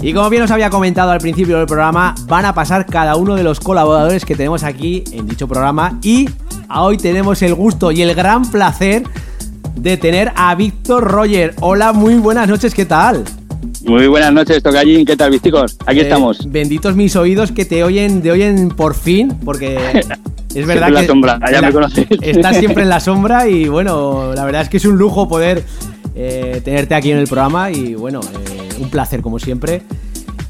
[0.00, 3.34] Y como bien os había comentado al principio del programa, van a pasar cada uno
[3.34, 6.26] de los colaboradores que tenemos aquí en dicho programa y
[6.74, 9.02] hoy tenemos el gusto y el gran placer
[9.76, 11.54] de tener a Víctor Roger.
[11.60, 13.22] Hola, muy buenas noches, ¿qué tal?
[13.84, 15.04] Muy buenas noches, Tocallín.
[15.04, 15.76] ¿Qué tal, visticos?
[15.84, 16.50] Aquí Eh, estamos.
[16.50, 20.02] Benditos mis oídos que te oyen, te oyen por fin, porque
[20.54, 22.06] es verdad en la que sombra, ya me conoces.
[22.20, 25.64] estás siempre en la sombra y bueno, la verdad es que es un lujo poder
[26.14, 29.82] eh, tenerte aquí en el programa y bueno, eh, un placer como siempre.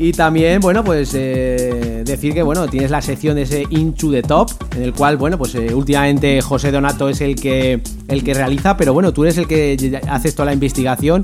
[0.03, 4.23] Y también, bueno, pues eh, decir que, bueno, tienes la sección de ese Into the
[4.23, 8.33] Top, en el cual, bueno, pues eh, últimamente José Donato es el que, el que
[8.33, 11.21] realiza, pero bueno, tú eres el que haces toda la investigación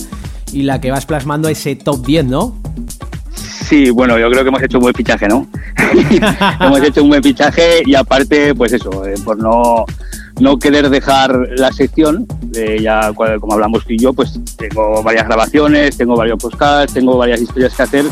[0.52, 2.58] y la que vas plasmando ese top 10, ¿no?
[3.68, 5.44] Sí, bueno, yo creo que hemos hecho un buen fichaje, ¿no?
[6.60, 9.84] hemos hecho un buen fichaje y aparte, pues eso, eh, por no,
[10.38, 15.26] no querer dejar la sección, eh, ya como hablamos tú y yo, pues tengo varias
[15.26, 18.04] grabaciones, tengo varios podcasts, tengo varias historias que hacer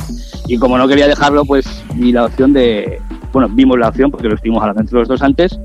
[0.49, 3.01] y como no quería dejarlo, pues vi la opción de,
[3.33, 5.57] bueno, vimos la opción porque lo estuvimos hablando entre los dos antes,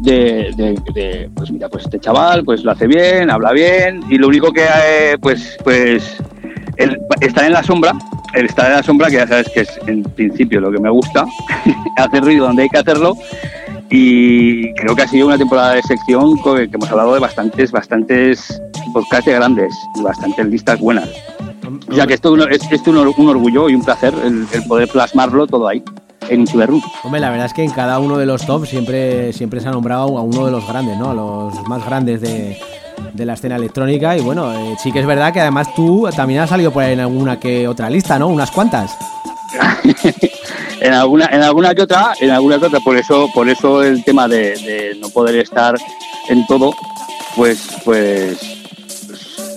[0.00, 4.52] de, pues mira, pues este chaval, pues lo hace bien, habla bien y lo único
[4.52, 6.16] que, eh, pues, pues
[6.82, 7.92] el estar en la sombra,
[8.34, 10.90] el estar en la sombra, que ya sabes que es en principio lo que me
[10.90, 11.26] gusta,
[11.96, 13.16] hacer ruido donde hay que hacerlo.
[13.90, 18.60] Y creo que ha sido una temporada de sección que hemos hablado de bastantes, bastantes
[18.92, 21.08] podcasts de grandes y bastantes listas buenas.
[21.90, 25.82] O sea que esto es, un- orgullo y un placer el, poder plasmarlo todo ahí,
[26.28, 26.82] en Room.
[27.04, 29.72] Hombre, la verdad es que en cada uno de los tops siempre, siempre se ha
[29.72, 31.10] nombrado a uno de los grandes, ¿no?
[31.10, 32.58] A los más grandes de,
[33.12, 34.16] de la escena electrónica.
[34.16, 36.92] Y bueno, eh, sí que es verdad que además tú también has salido por ahí
[36.94, 38.28] en alguna que otra lista, ¿no?
[38.28, 38.96] Unas cuantas.
[40.80, 44.02] en alguna en alguna que otra en alguna que otra por eso por eso el
[44.02, 45.74] tema de, no poder estar
[46.28, 46.74] en todo
[47.36, 48.38] pues pues,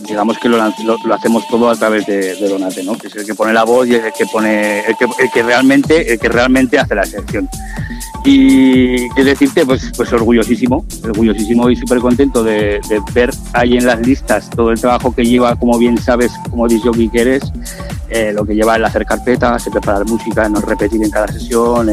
[0.07, 3.25] digamos que lo, lo- hacemos todo a través de, de Donate no que es el
[3.25, 6.19] que pone la voz y es el que pone el que, el que realmente el
[6.19, 7.49] que realmente hace la sección
[8.25, 12.81] y qué decirte pues pues orgullosísimo orgullosísimo y súper contento de,
[13.13, 16.83] ver ahí en las listas todo el trabajo que lleva como bien sabes como disc
[16.83, 17.43] jockey que eres
[18.09, 21.89] eh, lo que lleva el hacer carpetas, el preparar música, no repetir en cada sesión.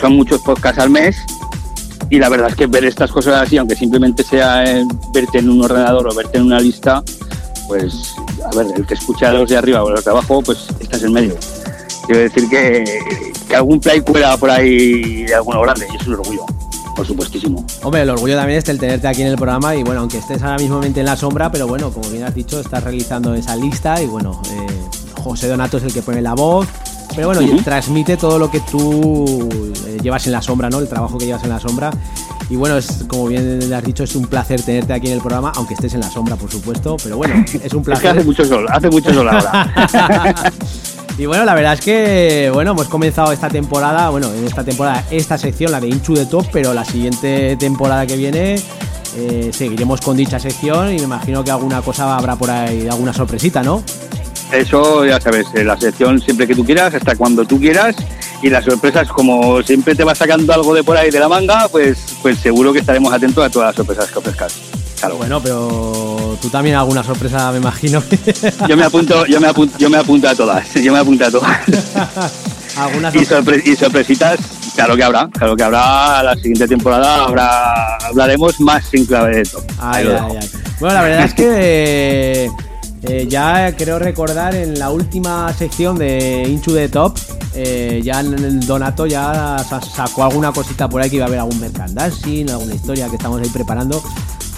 [0.00, 1.16] Son muchos podcasts al mes
[2.10, 4.84] y la verdad es que ver estas cosas así, aunque simplemente sea eh,
[5.14, 7.02] verte en un ordenador o verte en una lista,
[7.68, 8.14] pues
[8.44, 11.12] a ver, el que escucha los de arriba o los de abajo, pues estás en
[11.12, 11.36] medio.
[12.06, 16.14] Quiero decir que, que algún play cuela por ahí de alguno grande y es un
[16.14, 16.44] orgullo,
[16.96, 17.64] por supuestísimo.
[17.82, 20.42] Hombre, el orgullo también es el tenerte aquí en el programa y bueno, aunque estés
[20.42, 24.02] ahora mismo en la sombra, pero bueno, como bien has dicho, estás realizando esa lista
[24.02, 24.66] y bueno, eh,
[25.22, 26.66] José Donato es el que pone la voz,
[27.14, 27.62] pero bueno, y Ujú.
[27.62, 29.48] transmite todo lo que tú
[29.86, 30.78] eh, llevas en la sombra, ¿no?
[30.80, 31.90] El trabajo que llevas en la sombra.
[32.50, 35.52] Y bueno, es como bien has dicho, es un placer tenerte aquí en el programa,
[35.56, 38.10] aunque estés en la sombra, por supuesto, pero bueno, es un Es que placer.
[38.10, 39.72] hace mucho sol, hace mucho sol ahora.
[41.22, 45.04] y bueno, la verdad es que, bueno, hemos comenzado esta temporada, bueno, en esta temporada,
[45.08, 48.56] esta sección, la de Inchu de Top, pero la siguiente temporada que viene
[49.16, 53.12] eh, seguiremos con dicha sección y me imagino que alguna cosa habrá por ahí, alguna
[53.12, 53.84] sorpresita, ¿no?
[54.50, 57.94] Eso ya sabes, eh, la sección siempre que tú quieras, hasta cuando tú quieras.
[58.42, 61.68] Y las sorpresas, como siempre te vas sacando algo de por ahí de la manga,
[61.68, 64.81] pues, pues seguro que estaremos atentos a todas las sorpresas que ofrezcas.
[65.02, 65.16] Claro.
[65.16, 68.00] Bueno, pero tú también alguna sorpresa, me imagino.
[68.68, 71.30] Yo me apunto, yo me apunto, yo me apunto a todas, yo me apunto a
[71.30, 71.58] todas.
[72.72, 74.38] Y, sorpre- y sorpresitas,
[74.74, 76.22] claro que habrá, claro que habrá.
[76.22, 79.62] La siguiente temporada habrá, hablaremos más en clave de todo.
[79.78, 80.48] Ay, ay, ay.
[80.80, 81.44] Bueno, la verdad es que
[82.46, 82.50] eh,
[83.02, 87.18] eh, ya creo recordar en la última sección de Into the Top,
[87.54, 91.28] eh, ya en el Donato ya sa- sacó alguna cosita por ahí que iba a
[91.28, 94.02] haber algún merchandising, alguna historia que estamos ahí preparando.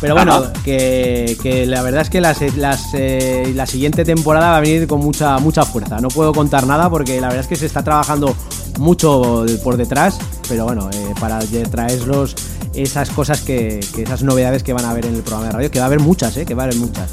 [0.05, 0.53] Pero bueno, Ajá.
[0.63, 4.87] que, que la verdad es que las, las, eh, la siguiente temporada va a venir
[4.87, 5.99] con mucha, mucha fuerza.
[5.99, 8.37] No puedo contar nada porque la verdad es que se está trabajando
[8.79, 11.39] mucho por detrás, pero bueno, eh, para
[11.71, 12.35] traerlos
[12.75, 15.71] esas cosas que, que esas novedades que van a haber en el programa de radio,
[15.71, 16.45] que va a haber muchas, ¿eh?
[16.45, 17.11] que va a haber muchas.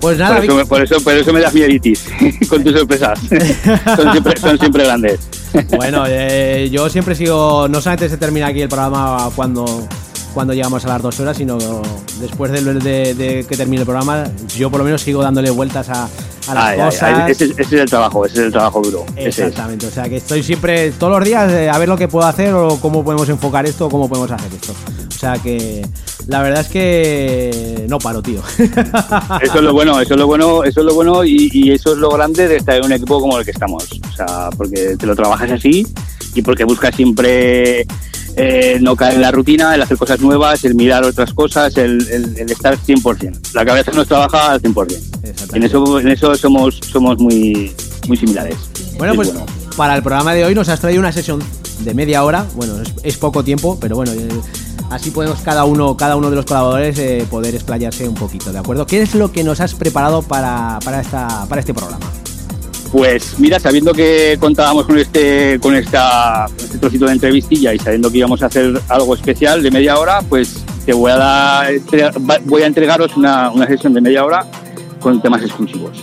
[0.00, 2.04] Pues nada, Por eso, me- por, eso, por eso me das mieditis
[2.48, 3.18] con tus sorpresas.
[3.96, 5.18] son, siempre, son siempre grandes.
[5.76, 9.88] bueno, eh, yo siempre sigo, no solamente se termina aquí el programa cuando,
[10.34, 11.58] cuando llegamos a las dos horas, sino
[12.20, 14.24] después de, de- de que termine el programa,
[14.56, 16.04] yo por lo menos sigo dándole vueltas a,
[16.48, 17.02] a las Ay, cosas.
[17.02, 19.04] ay, ese, ese es el trabajo, ese es el trabajo duro.
[19.16, 22.26] Exactamente, o sea que estoy siempre, todos los días, eh, a ver lo que puedo
[22.26, 24.72] hacer o cómo podemos enfocar esto o cómo podemos hacer esto.
[25.08, 25.84] O sea que
[26.28, 28.40] la verdad es que no paro, tío.
[29.42, 31.92] Eso es lo bueno, eso es lo bueno, eso es lo bueno y, y eso
[31.92, 33.84] es lo grande de estar en un equipo como el que estamos.
[34.12, 35.84] O sea, porque te lo trabajas así
[36.34, 37.84] y porque buscas siempre
[38.38, 42.00] eh, no caer en la rutina, el hacer cosas nuevas, el mirar otras cosas, el,
[42.10, 43.52] el- el estar 100%.
[43.54, 45.54] La cabeza nos trabaja al 100%.
[45.54, 47.72] En eso, en eso somos, somos muy,
[48.06, 48.56] muy similares.
[48.96, 49.32] Bueno, Es pues
[49.76, 51.42] para el programa de hoy nos has traído una sesión
[51.80, 52.46] de media hora.
[52.54, 54.28] Bueno, es, es poco tiempo, pero bueno, eh,
[54.90, 58.58] así podemos cada uno, cada uno de los colaboradores eh, poder explayarse un poquito, ¿de
[58.58, 58.86] acuerdo?
[58.86, 62.06] ¿Qué es lo que nos has preparado para, para, esta, para este programa?
[62.92, 67.78] Pues mira, sabiendo que contábamos con este, con esta, con este trocito de entrevistilla y
[67.78, 71.68] sabiendo que íbamos a hacer algo especial de media hora, pues te voy a dar,
[72.46, 74.46] voy a entregaros una, una sesión de media hora
[75.00, 76.02] con temas exclusivos.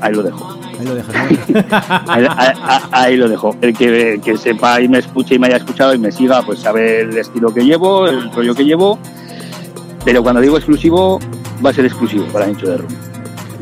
[0.00, 0.58] Ahí lo dejo.
[0.80, 1.14] Ahí lo dejas.
[1.48, 2.12] ¿no?
[2.12, 3.54] Ahí, ahí- ahí lo dejo.
[3.60, 6.60] El que, que sepa y me escuche y me haya escuchado y me siga, pues
[6.60, 8.98] sabe el estilo que llevo, el rollo que llevo.
[10.04, 11.20] Pero cuando digo exclusivo,
[11.64, 12.88] va a ser exclusivo para Nicho de Rum.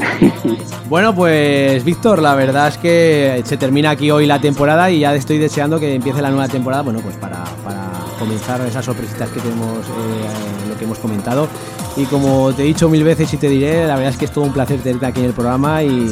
[0.88, 5.14] Bueno, pues Víctor, la verdad es que se termina aquí hoy la temporada y ya
[5.14, 7.84] estoy deseando que empiece la nueva temporada, bueno, pues para, para
[8.18, 11.46] comenzar esas sorpresitas que tenemos, eh, lo que hemos comentado.
[11.96, 14.32] Y como te he dicho mil veces y te diré, la verdad es que es
[14.32, 16.08] todo un placer tenerte aquí en el programa y, y,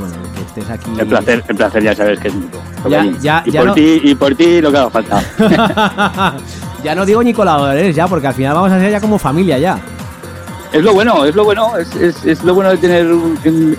[0.00, 0.90] bueno, que estés aquí.
[0.98, 2.60] El placer, el placer ya sabes que es mutuo.
[2.88, 5.22] Ya- ya- y, ya por no- ti, y por ti lo que haga falta.
[6.82, 9.58] ya no digo ni colaboradores ya, porque al final vamos a ser ya como familia
[9.58, 9.78] ya.
[10.72, 13.76] Es lo bueno, es lo bueno, es, es, es lo bueno de tener un,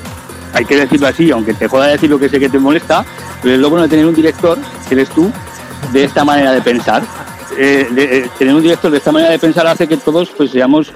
[0.54, 3.06] hay que decirlo así, aunque te joda decir lo que sé que te molesta,
[3.42, 4.58] pero es lo bueno de tener un director,
[4.88, 5.32] que eres tú,
[5.92, 7.04] de esta manera de pensar.
[7.58, 10.92] Eh, eh, tener un director de esta manera de pensar hace que todos pues seamos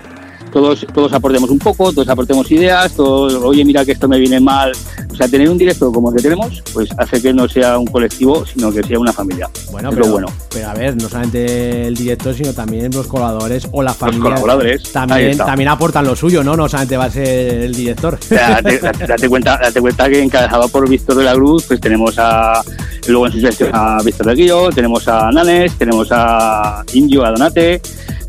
[0.54, 4.40] todos todos aportemos un poco, todos aportemos ideas, todos, oye, mira que esto me viene
[4.40, 4.72] mal.
[5.12, 7.86] O sea, tener un director como el que tenemos, pues hace que no sea un
[7.86, 9.50] colectivo, sino que sea una familia.
[9.72, 10.28] Bueno, es pero, bueno.
[10.50, 14.24] pero a ver, no solamente el director, sino también los colaboradores o la familia.
[14.24, 16.56] colaboradores, ahí También, también aportan lo suyo, ¿no?
[16.56, 17.28] No solamente va a ser
[17.64, 18.18] el director.
[18.30, 22.16] Date, date- date cuenta, date cuenta que encabezado por Víctor de la Cruz, pues tenemos
[22.18, 22.62] a
[23.08, 27.32] luego en su sección a Víctor de Guillo, tenemos a Nanes, tenemos a Indio, a
[27.32, 27.82] Donate,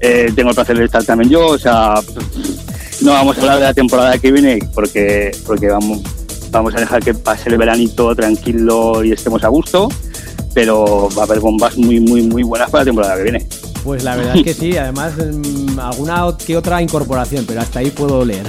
[0.06, 1.94] eh, tengo el placer de estar también yo, o sea,
[3.00, 6.00] no vamos a hablar de la temporada que viene porque porque vamos
[6.50, 9.88] vamos a dejar que pase el veranito tranquilo y estemos a gusto,
[10.52, 13.46] pero va a haber bombas muy muy muy buenas para la temporada que viene.
[13.82, 17.90] Pues la verdad es que sí, además mm, alguna que otra incorporación, pero hasta ahí
[17.90, 18.46] puedo leer.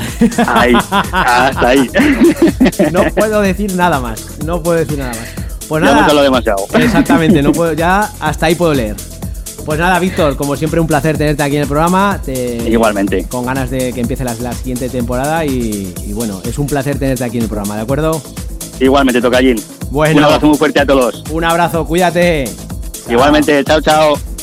[0.47, 1.89] Ahí, hasta ahí.
[2.91, 5.27] no puedo decir nada más, no puedo decir nada más.
[5.67, 6.67] Pues Ya hemos nada, hablado demasiado.
[6.73, 8.95] exactamente, no puedo, ya hasta ahí puedo leer.
[9.65, 12.21] Pues nada, Víctor, como siempre un placer tenerte aquí en el programa.
[12.23, 13.23] te- Igualmente.
[13.25, 16.99] Con ganas de que empiece la, la siguiente temporada y, y bueno, es un placer
[16.99, 18.21] tenerte aquí en el programa, ¿de acuerdo?
[18.79, 19.59] Igualmente, Tocallín.
[19.89, 20.19] Bueno.
[20.19, 21.23] Un abrazo muy fuerte a todos.
[21.31, 22.45] Un abrazo, cuídate.
[23.09, 24.34] Igualmente, chao, chao.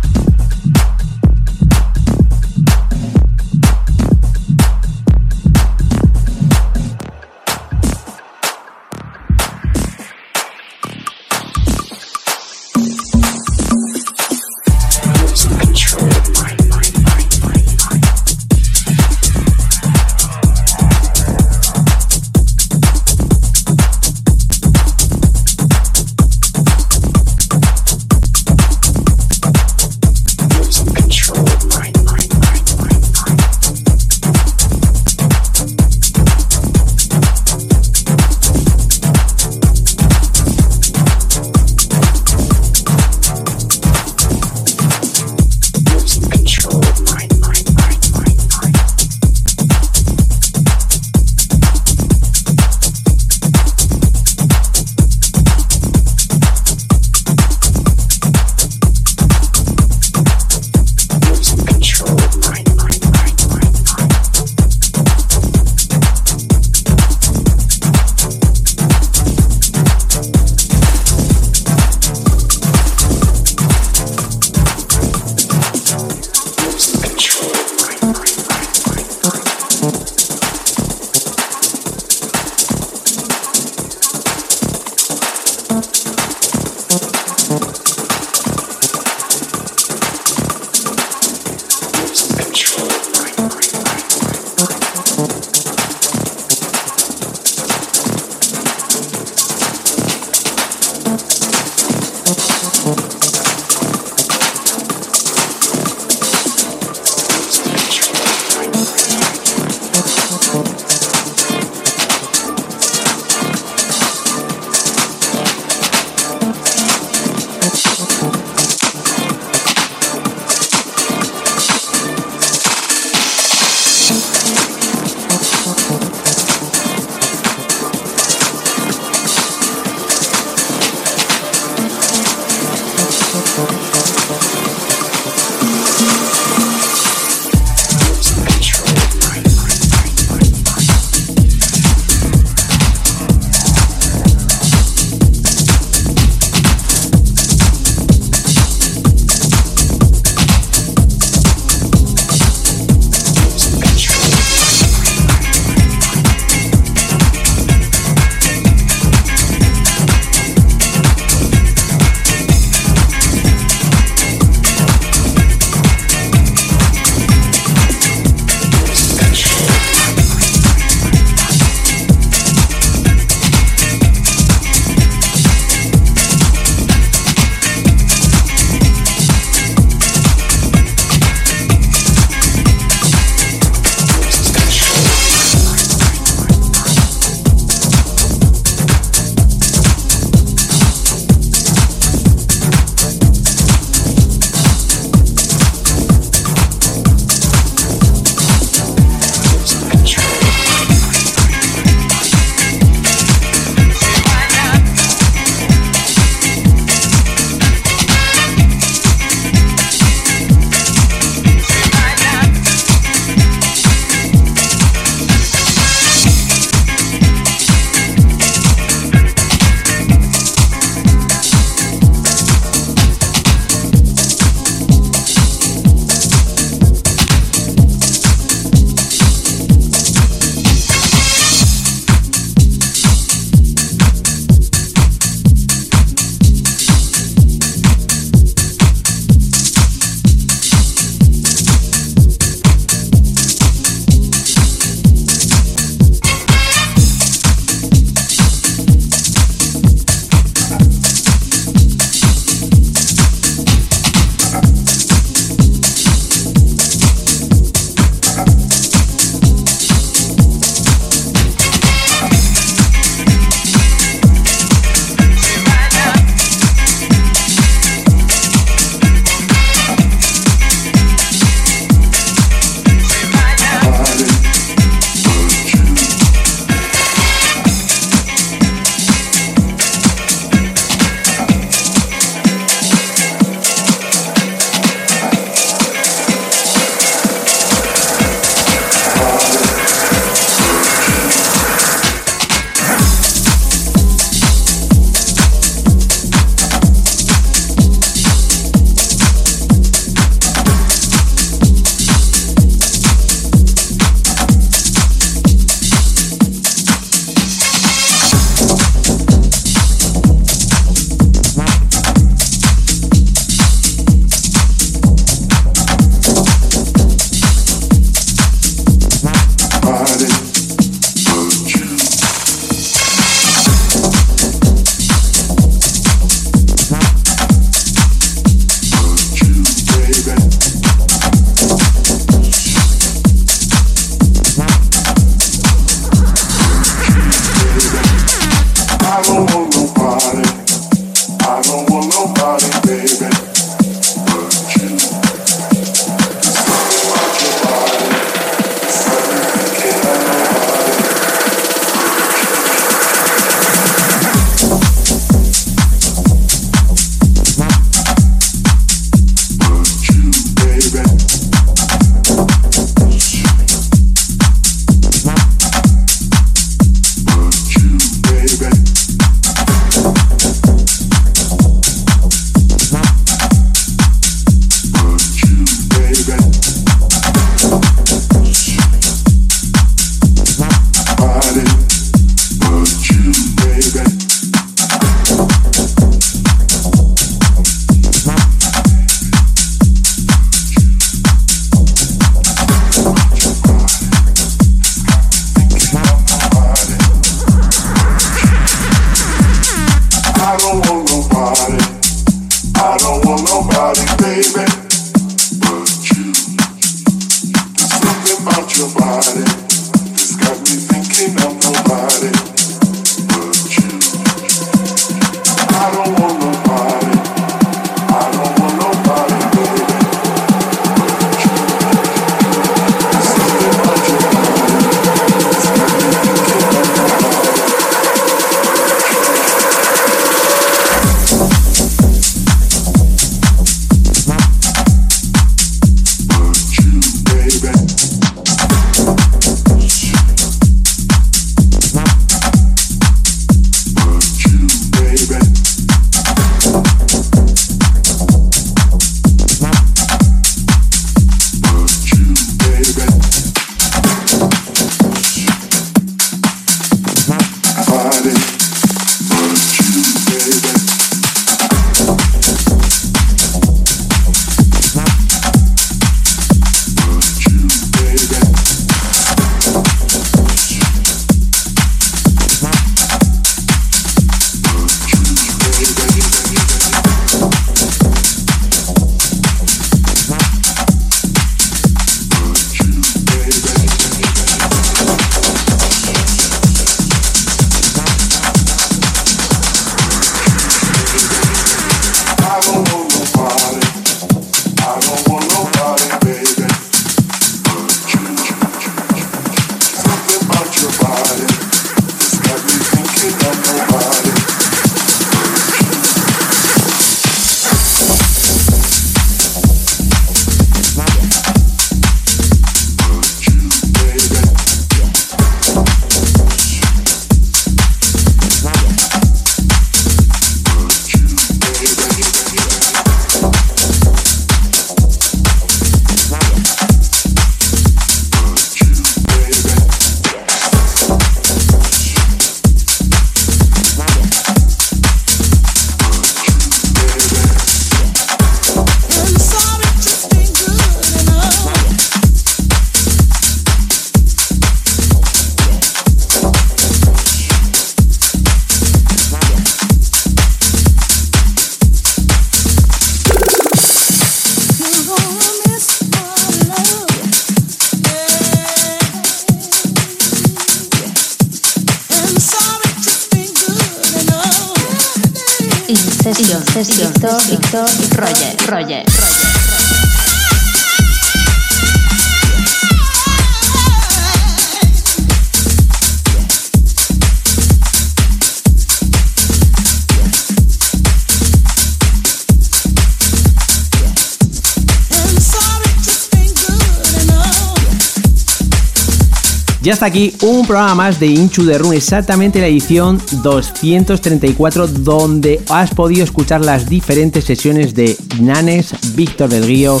[589.84, 595.60] Ya está aquí un programa más de Inchu de Run, exactamente la edición 234, donde
[595.68, 600.00] has podido escuchar las diferentes sesiones de Nanes, Víctor del Guío,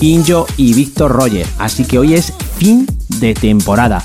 [0.00, 1.46] Injo y Víctor Roger.
[1.58, 2.88] Así que hoy es fin
[3.20, 4.04] de temporada.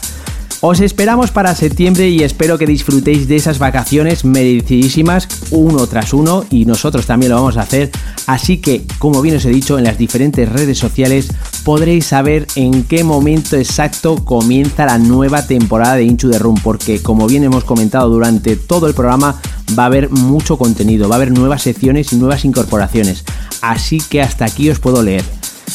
[0.62, 6.46] Os esperamos para septiembre y espero que disfrutéis de esas vacaciones merecidísimas uno tras uno
[6.52, 7.90] y nosotros también lo vamos a hacer.
[8.28, 11.30] Así que, como bien os he dicho, en las diferentes redes sociales
[11.70, 17.00] podréis saber en qué momento exacto comienza la nueva temporada de Inchu de Room, porque
[17.04, 19.40] como bien hemos comentado durante todo el programa,
[19.78, 23.24] va a haber mucho contenido, va a haber nuevas secciones y nuevas incorporaciones.
[23.62, 25.24] Así que hasta aquí os puedo leer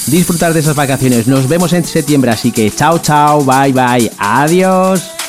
[0.09, 1.29] disfrutar de esas vacaciones.
[1.29, 5.24] Nos vemos en septiembre, así que chao, chao, bye, bye, adiós.